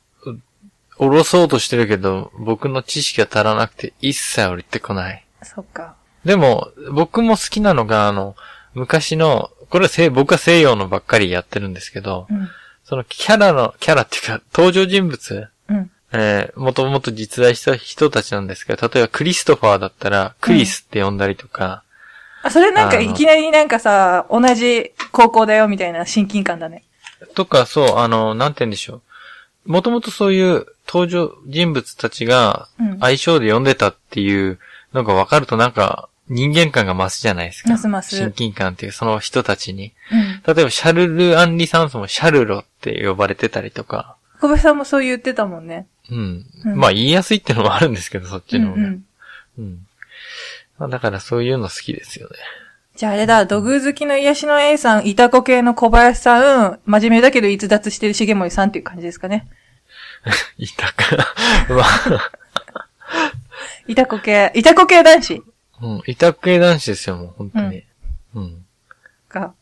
[0.96, 5.24] 下ろそうとしてるけど、僕の知識が足らなくて一切降りてこない。
[5.42, 5.96] そっか。
[6.24, 8.36] でも、僕も好きなのが、あの、
[8.74, 12.48] 昔の、これは西、僕は西洋のばっかりやってるんですけど、うん。
[12.84, 15.90] そのキャラの、キャラっていうか、登場人物、うん。
[16.12, 21.82] えー、もともと実在した人たちなんですけど、例えばクリストファーだったら、クリスって呼んだりとか、
[22.42, 26.84] あ、それなんかいきなりなんかさ、同じ高校だよみたいな親近感だね。
[27.34, 29.02] とか、そう、あの、なんて言うんでしょう。
[29.64, 34.58] もともとそういう登場人物たちがうん相性で呼んでたっていう
[34.92, 37.70] のが分かるとなんか人間感が増すじゃないですか。
[37.70, 39.92] ますます親近感っていうその人たちに。
[40.10, 40.54] うん。
[40.54, 44.16] 例えばシャルル・アンリ・サンソンもシャルロって呼ばれてたりとか。
[44.40, 45.86] 小林さんもそう言ってたもんね。
[46.10, 46.46] うん。
[46.64, 48.82] うんまあ言いやすいってのもあるんですけど、そっうんうちの方が。
[48.82, 49.64] うん。
[49.64, 49.86] ん。
[50.78, 52.36] まあだからそういうの好きですよね。
[52.96, 59.48] じゃああれだ、土偶好きの癒しの A さん、イタコ系の小林さん、真面目だけど逸脱してる重森さんっていう感じですかね。
[60.58, 61.16] いたか。
[61.70, 62.32] まあ、
[63.86, 65.42] イタコ系、イタコ系男子
[65.82, 67.84] うん、委託系男子ですよ、もう、本当に。
[68.34, 68.64] うん。
[69.28, 69.52] が。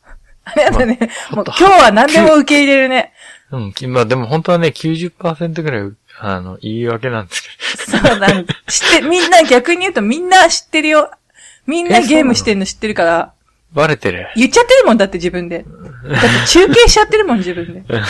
[0.45, 0.99] あれだね、
[1.31, 3.13] まもう今日は何でも受け入れるね。
[3.51, 5.91] うん、きまあでも本当はね、90%ぐらい、
[6.23, 7.49] あの、言い訳なんですけ
[7.91, 8.45] そうだね。
[8.69, 11.11] 知って、みんな逆に言うとみんな知ってるよ。
[11.67, 13.33] みんなゲームしてるの知ってるから。
[13.73, 14.29] ど、バレてる。
[14.37, 15.65] 言っちゃってるもんだって自分で。
[15.65, 17.81] だって中継しちゃってるもん自分で。
[17.89, 18.03] うん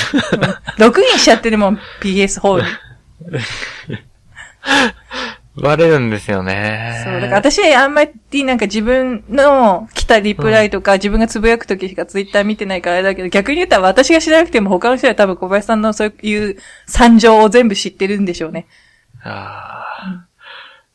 [0.79, 2.69] ログインしちゃってるもん PS4 に。
[5.57, 7.03] バレるんですよね。
[7.05, 18.67] そう、だから私あんまりなんか自分の来たリプライとか、自分がつぶやくときしかツイッター見てないからあれだけど、逆に言ったら私が知らなくても他の人は多分小林さんのそういう惨状を全部知ってるんでしょうね。
[19.23, 20.27] ああ、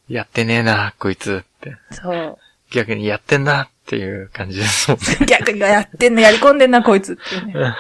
[0.07, 1.75] やってねえな、こいつって。
[1.91, 2.37] そう。
[2.71, 5.25] 逆にやってんなっていう感じですもんね。
[5.27, 7.53] 逆にやってんの、やり込んでんな、こいつってね。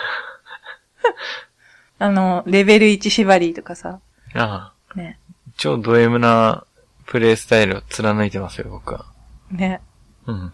[1.97, 3.99] あの、レベル1縛りとかさ、
[4.33, 5.17] ああ、ね。
[5.57, 6.65] 超ド M な
[7.05, 9.05] プレイスタイルを貫いてますよ、僕は。
[9.51, 9.81] ね。
[10.27, 10.53] うん。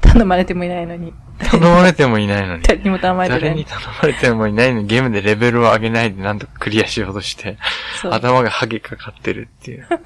[0.00, 1.14] 頼まれてもいないのに。
[1.38, 2.62] 頼まれてもいないのに。
[2.62, 3.64] 誰にも頼まれてない誰に。
[3.64, 7.56] 頼まれてもいないのにゲームでレベルを上げないでなんとかクリアしようとして、
[8.00, 8.12] そう。
[8.12, 9.86] 頭がハゲかかってるっていう。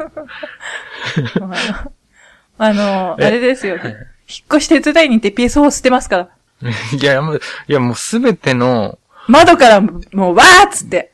[2.59, 3.77] あの、あれですよ。
[3.77, 3.87] 引っ
[4.49, 6.29] 越し手伝いに行って PS4 捨てますから。
[7.01, 11.13] いや、もう、いやもうすべての、窓からもう、わーっつって。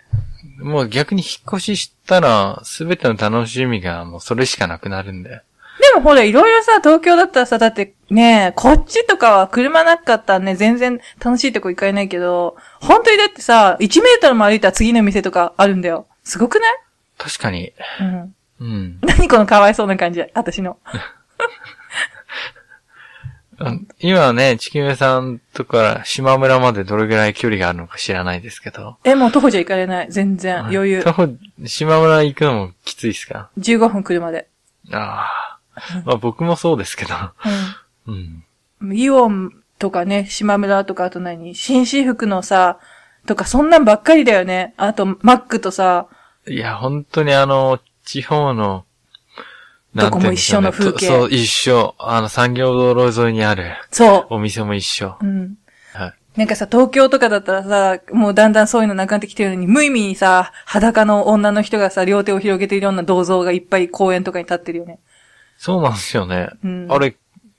[0.62, 5.42] もう逆に引っ越ししたら、すべての楽しみがもうそれしかなくなるんだよ。
[5.80, 16.06] でもほら、いろいろさ、東京だったらさ、だってね、こっちとかは車なかったらね、全然楽しいとこ行かれないけど、本当にだってさ、1メートルも歩いたら次の店とかあるんだよ。
[16.24, 16.74] すごくない？
[17.18, 17.72] 確かに。
[18.00, 18.34] うん。
[18.60, 18.98] うん。
[19.02, 20.78] 何このかわいそうな感じ、私の。
[23.58, 28.96] あ今はね、地球さんとか島村までどれぐらい距離があるのか知らないですけど。
[29.04, 30.06] え、もう徒歩じゃ行かれない。
[30.10, 31.12] 全然、余裕徒。
[31.12, 31.28] 歩
[31.64, 34.48] 島村行くのもきついっすか？15分車で。
[34.92, 35.58] ああ。
[36.04, 37.14] まあ僕もそうですけど。
[38.06, 38.44] うん。
[38.80, 38.96] うん。
[38.96, 41.54] イオンとかね、島村とか、あと何？
[41.54, 42.78] 紳士服のさ、
[43.26, 44.74] とか、そんなんばっかりだよね。
[44.76, 46.08] あと、マックとさ、
[46.46, 48.84] いや、本当にあの、地方の、
[49.94, 51.94] どこも一緒の風景とそう、一緒。
[51.98, 55.26] あの、産業道路沿いにあるそお店も一緒う。。
[55.26, 55.54] うん。
[55.92, 56.12] はい。
[56.36, 64.98] なんかさ、東京とかだったらさ、もうだんだんそういうのなくなってきてるのに、無意味にさ、裸の女の人がさ、両手を広げているような銅像がいっぱい公園とかに立ってるよね。
[65.58, 66.48] そうなんですよね。
[66.64, 67.14] うんあれ、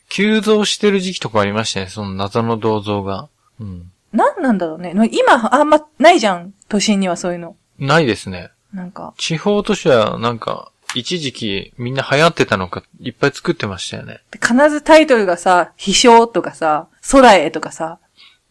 [0.10, 1.88] 急増してる時期とかありましたね。
[1.88, 3.30] その謎の銅像が。
[3.60, 3.92] うん。
[4.12, 4.94] なんなんだろうね。
[5.12, 6.54] 今、あんまないじゃん。
[6.68, 7.56] 都心にはそういうの。
[7.80, 8.52] ないですね。
[8.74, 9.14] なんか。
[9.18, 14.22] 地方都市はなんか、一時期みんな流行ってたのか、いっぱい作ってましたよね。
[14.34, 18.00] 必ずタイトルがさ、飛翔とかさ、空へとかさ、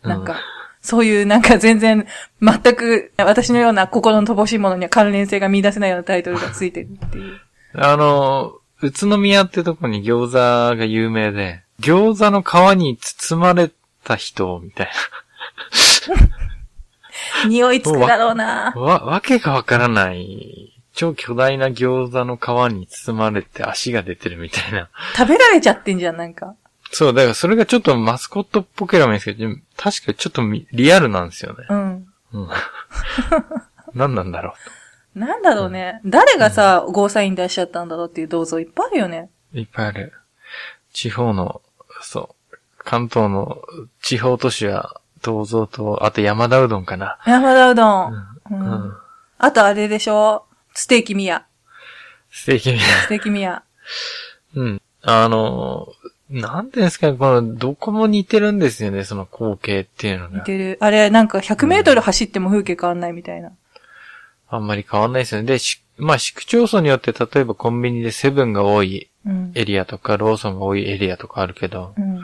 [0.02, 0.38] なんか、うん
[0.82, 2.06] そういうなんか全然、
[2.40, 7.40] 全く私のような心の乏しいものには関連性が見出せないようなタイトルがついてるっていう。
[7.74, 13.70] あの、宇都宮ってとこに餃子が有名で、餃子の皮に包まれ
[14.02, 14.90] た人、みたい
[17.48, 18.80] 匂いつくだろうなな。
[18.80, 24.90] わ、わけがわからない、超巨大な餃子の皮に包まれて足が出てるみたいな。
[25.16, 26.54] 食べられちゃってんじゃん、なんか。
[26.90, 31.64] そう、だからそれがちょっとマスコットっぽければいいんですけど、確かにちょっとみリアルなんですよね。
[31.70, 32.06] うん。
[32.32, 32.48] うん。
[33.94, 34.54] 何なんだろ
[35.14, 36.00] なんだろうね。
[36.04, 39.30] 誰がさ、ゴーサイン出しちゃったんだろうっていう銅像いっぱいあるよね。
[39.54, 39.58] う。
[39.58, 40.12] いっぱいある。
[40.92, 41.60] 地方の、
[42.02, 43.62] そう、関東の
[44.02, 47.18] 地方都市は、銅像と、あと山田うどんかな。
[47.26, 48.12] 山田うどん。
[48.12, 48.96] ううんん。
[49.38, 50.44] あとあれでしょ？
[50.74, 51.46] ステーキミヤ。
[52.30, 52.80] 素敵に。
[52.80, 53.62] ステーキミヤ。
[54.54, 54.82] うん。
[55.02, 55.88] あの、
[56.30, 60.38] なんていうんですかね、この、どこも似てるんですよね、その光景っていうのが。
[60.38, 60.78] 似てる。
[60.80, 63.52] あれ、なんか100メートル走っても風景変わんないみたいな。
[64.48, 65.46] あんまり変わんないですよね。
[65.46, 69.52] で、しまあ、市区町村によって、例えばコンビニでセブンが多いうん。
[69.54, 72.22] エリアとか、ローソンが多いエリアとかあるけど、うん。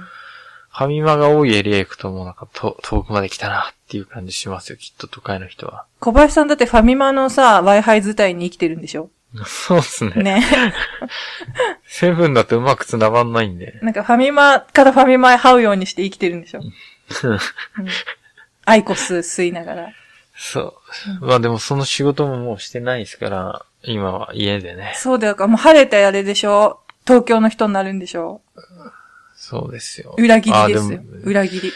[0.78, 5.86] ファミマが多いエリア行くともうなんかと遠くまで来たなっていう感じしますよ、きっと都会の人は。
[5.98, 9.10] 小林さんだってファミマのさ、Wi-Fi 伝いに生きてるんでしょ？
[9.44, 10.22] そうですね。
[10.22, 10.44] ね。
[11.84, 13.80] セブンだとうまく繋がんないんで。
[13.82, 17.38] なんかファミマからファミマへ這うようにして生きてるんでしょ、うん、
[18.64, 19.88] アイコス吸いながら。
[20.36, 20.76] そ
[21.20, 21.26] う。
[21.26, 24.92] まあでもその仕事ももうしてないですから、今は家でね。
[24.94, 25.48] そうだよ。
[25.48, 26.78] もう晴れてあれでしょ？
[27.04, 28.42] 東京の人になるんでしょ？
[29.48, 30.14] そうですよ。
[30.18, 31.00] 裏切りですよ。
[31.24, 31.72] 裏切り。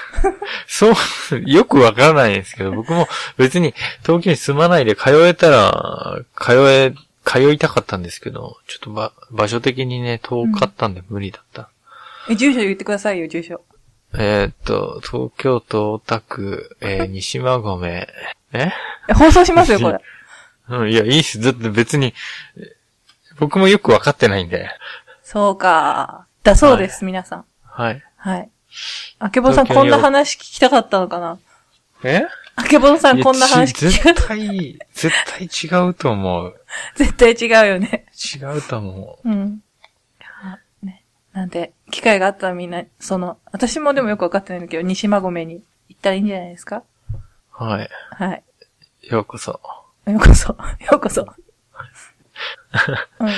[0.66, 0.94] そう、
[1.44, 3.06] よくわからないんですけど、僕も
[3.36, 6.94] 別に東京に住まないで通えたら、通え、
[7.26, 11.68] 通いたかったんですけど、ちょっとば場所的にね、遠かったんで無理だった。
[12.30, 13.60] え、住所言ってくださいよ、住所。
[14.14, 17.86] えーっと、東京都大田区、えー、 西馬込。
[17.86, 18.08] え？
[18.54, 20.00] え放送しますよ、これ。
[20.70, 21.38] うん、いや、いいっす。
[21.42, 22.14] だって別に、
[22.56, 22.74] え
[23.38, 24.70] 僕もよくわかってないんで。
[25.22, 26.26] そうか。
[26.42, 27.44] だそうです、皆さん。
[27.62, 28.02] はい。
[28.16, 28.50] はい。
[29.18, 31.38] あけぼのさん、こんな話聞きたかったのかな？
[32.04, 32.22] え？
[32.56, 36.60] あけぼのさん、こんな話ち聞きた絶対、絶対違うと思う。
[36.96, 38.06] 絶対違うよね。
[38.34, 39.28] 違うと思う。
[39.28, 39.62] うん。
[41.32, 46.82] なんで、機会があったらみんな、その、私もでもよくわかってないんだけど、西馬込に行ったらいいんじゃないですか？
[47.52, 47.88] はい。
[48.10, 48.42] はい。
[49.02, 49.58] ようこそ。
[50.06, 50.56] ようこそ、よ
[50.96, 51.22] うこそ。
[53.20, 53.28] うん。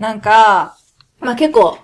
[0.00, 0.76] なんか、
[1.20, 1.78] まあ、結構、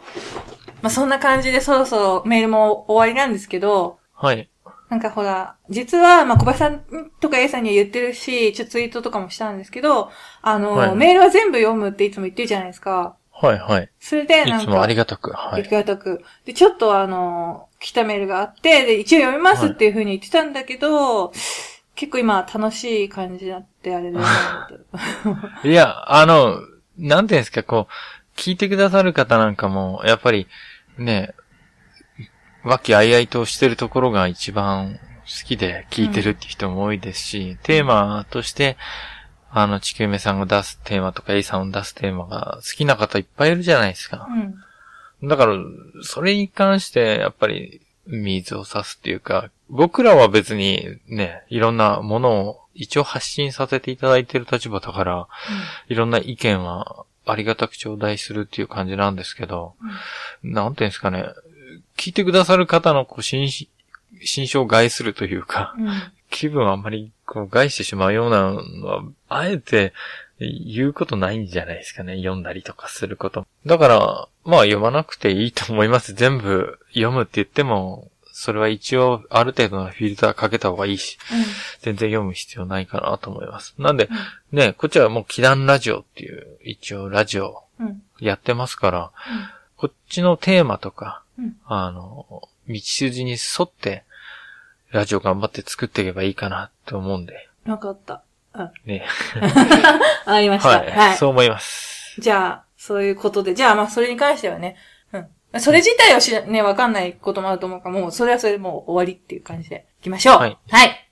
[0.87, 4.49] まあ、そんな感じでそろそろメールも終わりなんですけど、はい。
[4.89, 6.85] なんかほら、実は、まあ、小林さん
[7.21, 10.13] とか A さんには言ってるし、ちょっとツイートとかもしたんですけど、
[10.43, 13.17] あの、はいメールは全部読むっていつも言ってるじゃないですか。
[13.33, 13.91] はい、はい。
[13.99, 15.33] それで、なんか、いつもありがたく。
[15.33, 15.69] はありい。
[15.69, 16.25] がたく。
[16.45, 21.33] で、ちょっとあの、来たメールがあって、で、一応読みますっていう風に言ってたんだけど、
[21.97, 24.79] 結構今楽しい感じになって、あれだなと
[25.63, 26.61] いや、あの、
[26.99, 30.47] なんていうんですか、こう、聞いてくださる方なんかも、やっぱり、
[30.99, 31.35] ね、
[32.65, 38.77] 和気あいあいとしてるところが一番好きで聞いてるって人も多いですし、テーマとして、
[39.51, 44.27] あの、地球目さんが出すテーマとか A さんが出すテーマが好きな方いっぱいいるじゃないですか。
[45.23, 45.29] うん。
[45.29, 45.55] だから、
[46.03, 55.29] それに関して、やっぱり、水を差すっていうか、僕らは別にね、いろんなものを一応発信させていただいている立場だから、
[55.89, 59.75] いろんな意見はありがたく頂戴するっていう感じなんですけど、
[60.43, 61.27] なんていうんですかね、
[61.97, 63.69] 聞いてくださる方のこう心し
[64.25, 65.91] 心象を害するというか、うん。
[66.31, 69.93] 気分をあんまりこう害してしまうようなのは、あえて
[70.39, 72.17] 言うことないんじゃないですかね。
[72.17, 73.47] 読んだりとかすること。
[73.65, 76.15] だから、まあ読まなくていいと思います。
[76.15, 81.17] 全部読むって言っても、それは一応ある程度のフィルターかけた方がいいし、
[81.81, 83.75] 全然読む必要ないかなと思います。
[83.79, 84.11] なんで、
[84.53, 87.87] ね、こっちはもう祈願ラジオっていう、一応ラジオうん。
[87.87, 88.03] うん。
[88.21, 89.11] やってますから、
[89.79, 94.05] こっちのテーマとか、うんあの、道筋に沿って、
[94.91, 98.23] ラジオ頑張って作っていけばいいかなって思うんで、わかった。
[98.53, 98.71] うん。
[98.85, 99.07] ね。
[100.27, 100.69] ありました。
[100.69, 101.17] はい、はい。
[101.17, 102.21] そう思います。
[102.21, 104.77] じゃあ、そういうことで、じゃあまあそれに関してはね、うん。
[105.61, 110.39] それ自体を知ら、ね、わかんないこともあると思うから、もうそれはそれでもう終わりっていう感じでいきましょう。
[110.39, 110.59] はい。
[110.71, 111.09] はい。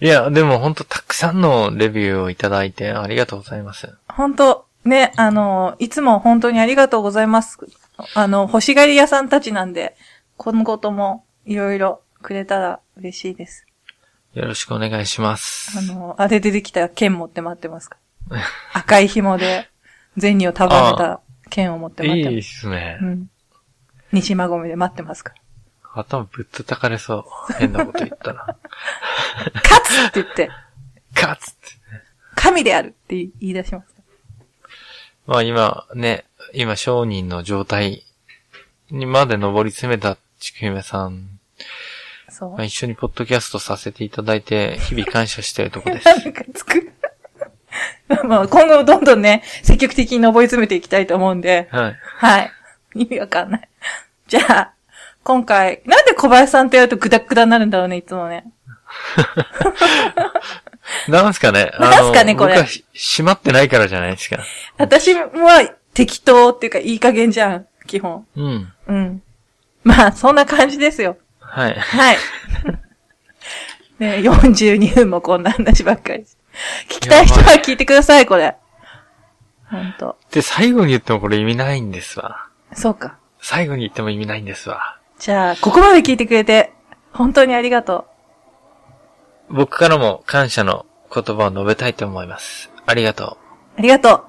[0.00, 3.94] いや、でも本当たくさんのレビューをいただいてありがとうございます。
[4.08, 7.58] 本当ね、あの、いつも本当にありがとうございます。
[8.14, 9.96] あの、欲しがり屋さんたちなんで、
[10.36, 13.66] 今後ともいろいろくれたら嬉しいです。
[14.34, 15.78] よろしくお願いします。
[15.78, 17.96] あの、あれでできた剣持って待ってますか？
[18.30, 18.40] ら。
[18.74, 19.68] 赤い紐で
[20.18, 21.20] 銭を束ねた
[21.50, 22.30] 剣を持って待っていいま。
[22.32, 23.04] ですすねう。
[23.06, 23.30] ん。
[24.14, 25.34] 西馬込で待ってますか
[25.94, 26.02] ら。
[26.02, 27.52] 頭ぶったたかれそう。
[27.58, 28.56] 変なこと言ったら。
[29.54, 30.50] 勝つって言って、
[31.14, 31.60] カツって。
[32.34, 33.94] 神であるって言い出します。
[35.26, 38.04] まあ今ね、今商人の状態
[38.90, 41.38] にまで上り詰めたちくひめさん、
[42.28, 42.64] そうまあ、。
[42.64, 46.04] 一緒にポッドキャストさせていただいて、日々感謝しているとこです。
[46.06, 46.92] なんかつく。
[48.26, 51.96] まあ今後どんどんね、積極的に上り詰めていきたいと思うんで、はい。
[52.18, 52.52] はい。
[52.96, 53.68] 意味わかんない。
[54.26, 54.72] じゃあ、
[55.22, 58.44] 今回、なんで小林さんとやるとグダグダになるんだろうね、いつもね。
[61.08, 61.72] なんすかね？
[61.80, 64.38] なんすかねこれ僕閉まってないからじゃないですか。
[64.78, 68.26] 私は適当っていうかいい加減じゃん、基本。
[68.36, 68.72] うん。
[68.86, 69.22] うん。
[69.82, 71.16] まあ、そんな感じですよ。
[71.40, 71.74] はい。
[71.74, 72.16] はい。
[73.98, 76.24] ね、42分もこんな話ばっかり。
[76.88, 78.56] 聞きたい人は聞いてください、これ。
[79.70, 80.18] ほんと。
[80.32, 82.46] で、最後に言ってもこれ意味ないんですわ。
[82.74, 83.18] そうか。
[83.46, 84.98] 最後に言っても意味ないんですわ。
[85.18, 86.72] じゃあ、ここまで聞いてくれて、
[87.12, 88.06] 本当にありがと
[89.50, 92.70] 僕からも感謝の言葉を述べたいと思います。
[92.86, 93.36] ありがと
[93.76, 93.80] う。
[93.80, 94.24] ありがとう。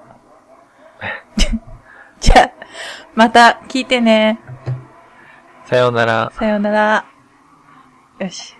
[2.19, 2.51] じゃあ、
[3.13, 4.37] また聞いてね。
[5.65, 5.69] う。
[5.69, 6.33] さようなら。
[6.35, 7.05] さようなら。
[8.19, 8.54] よし。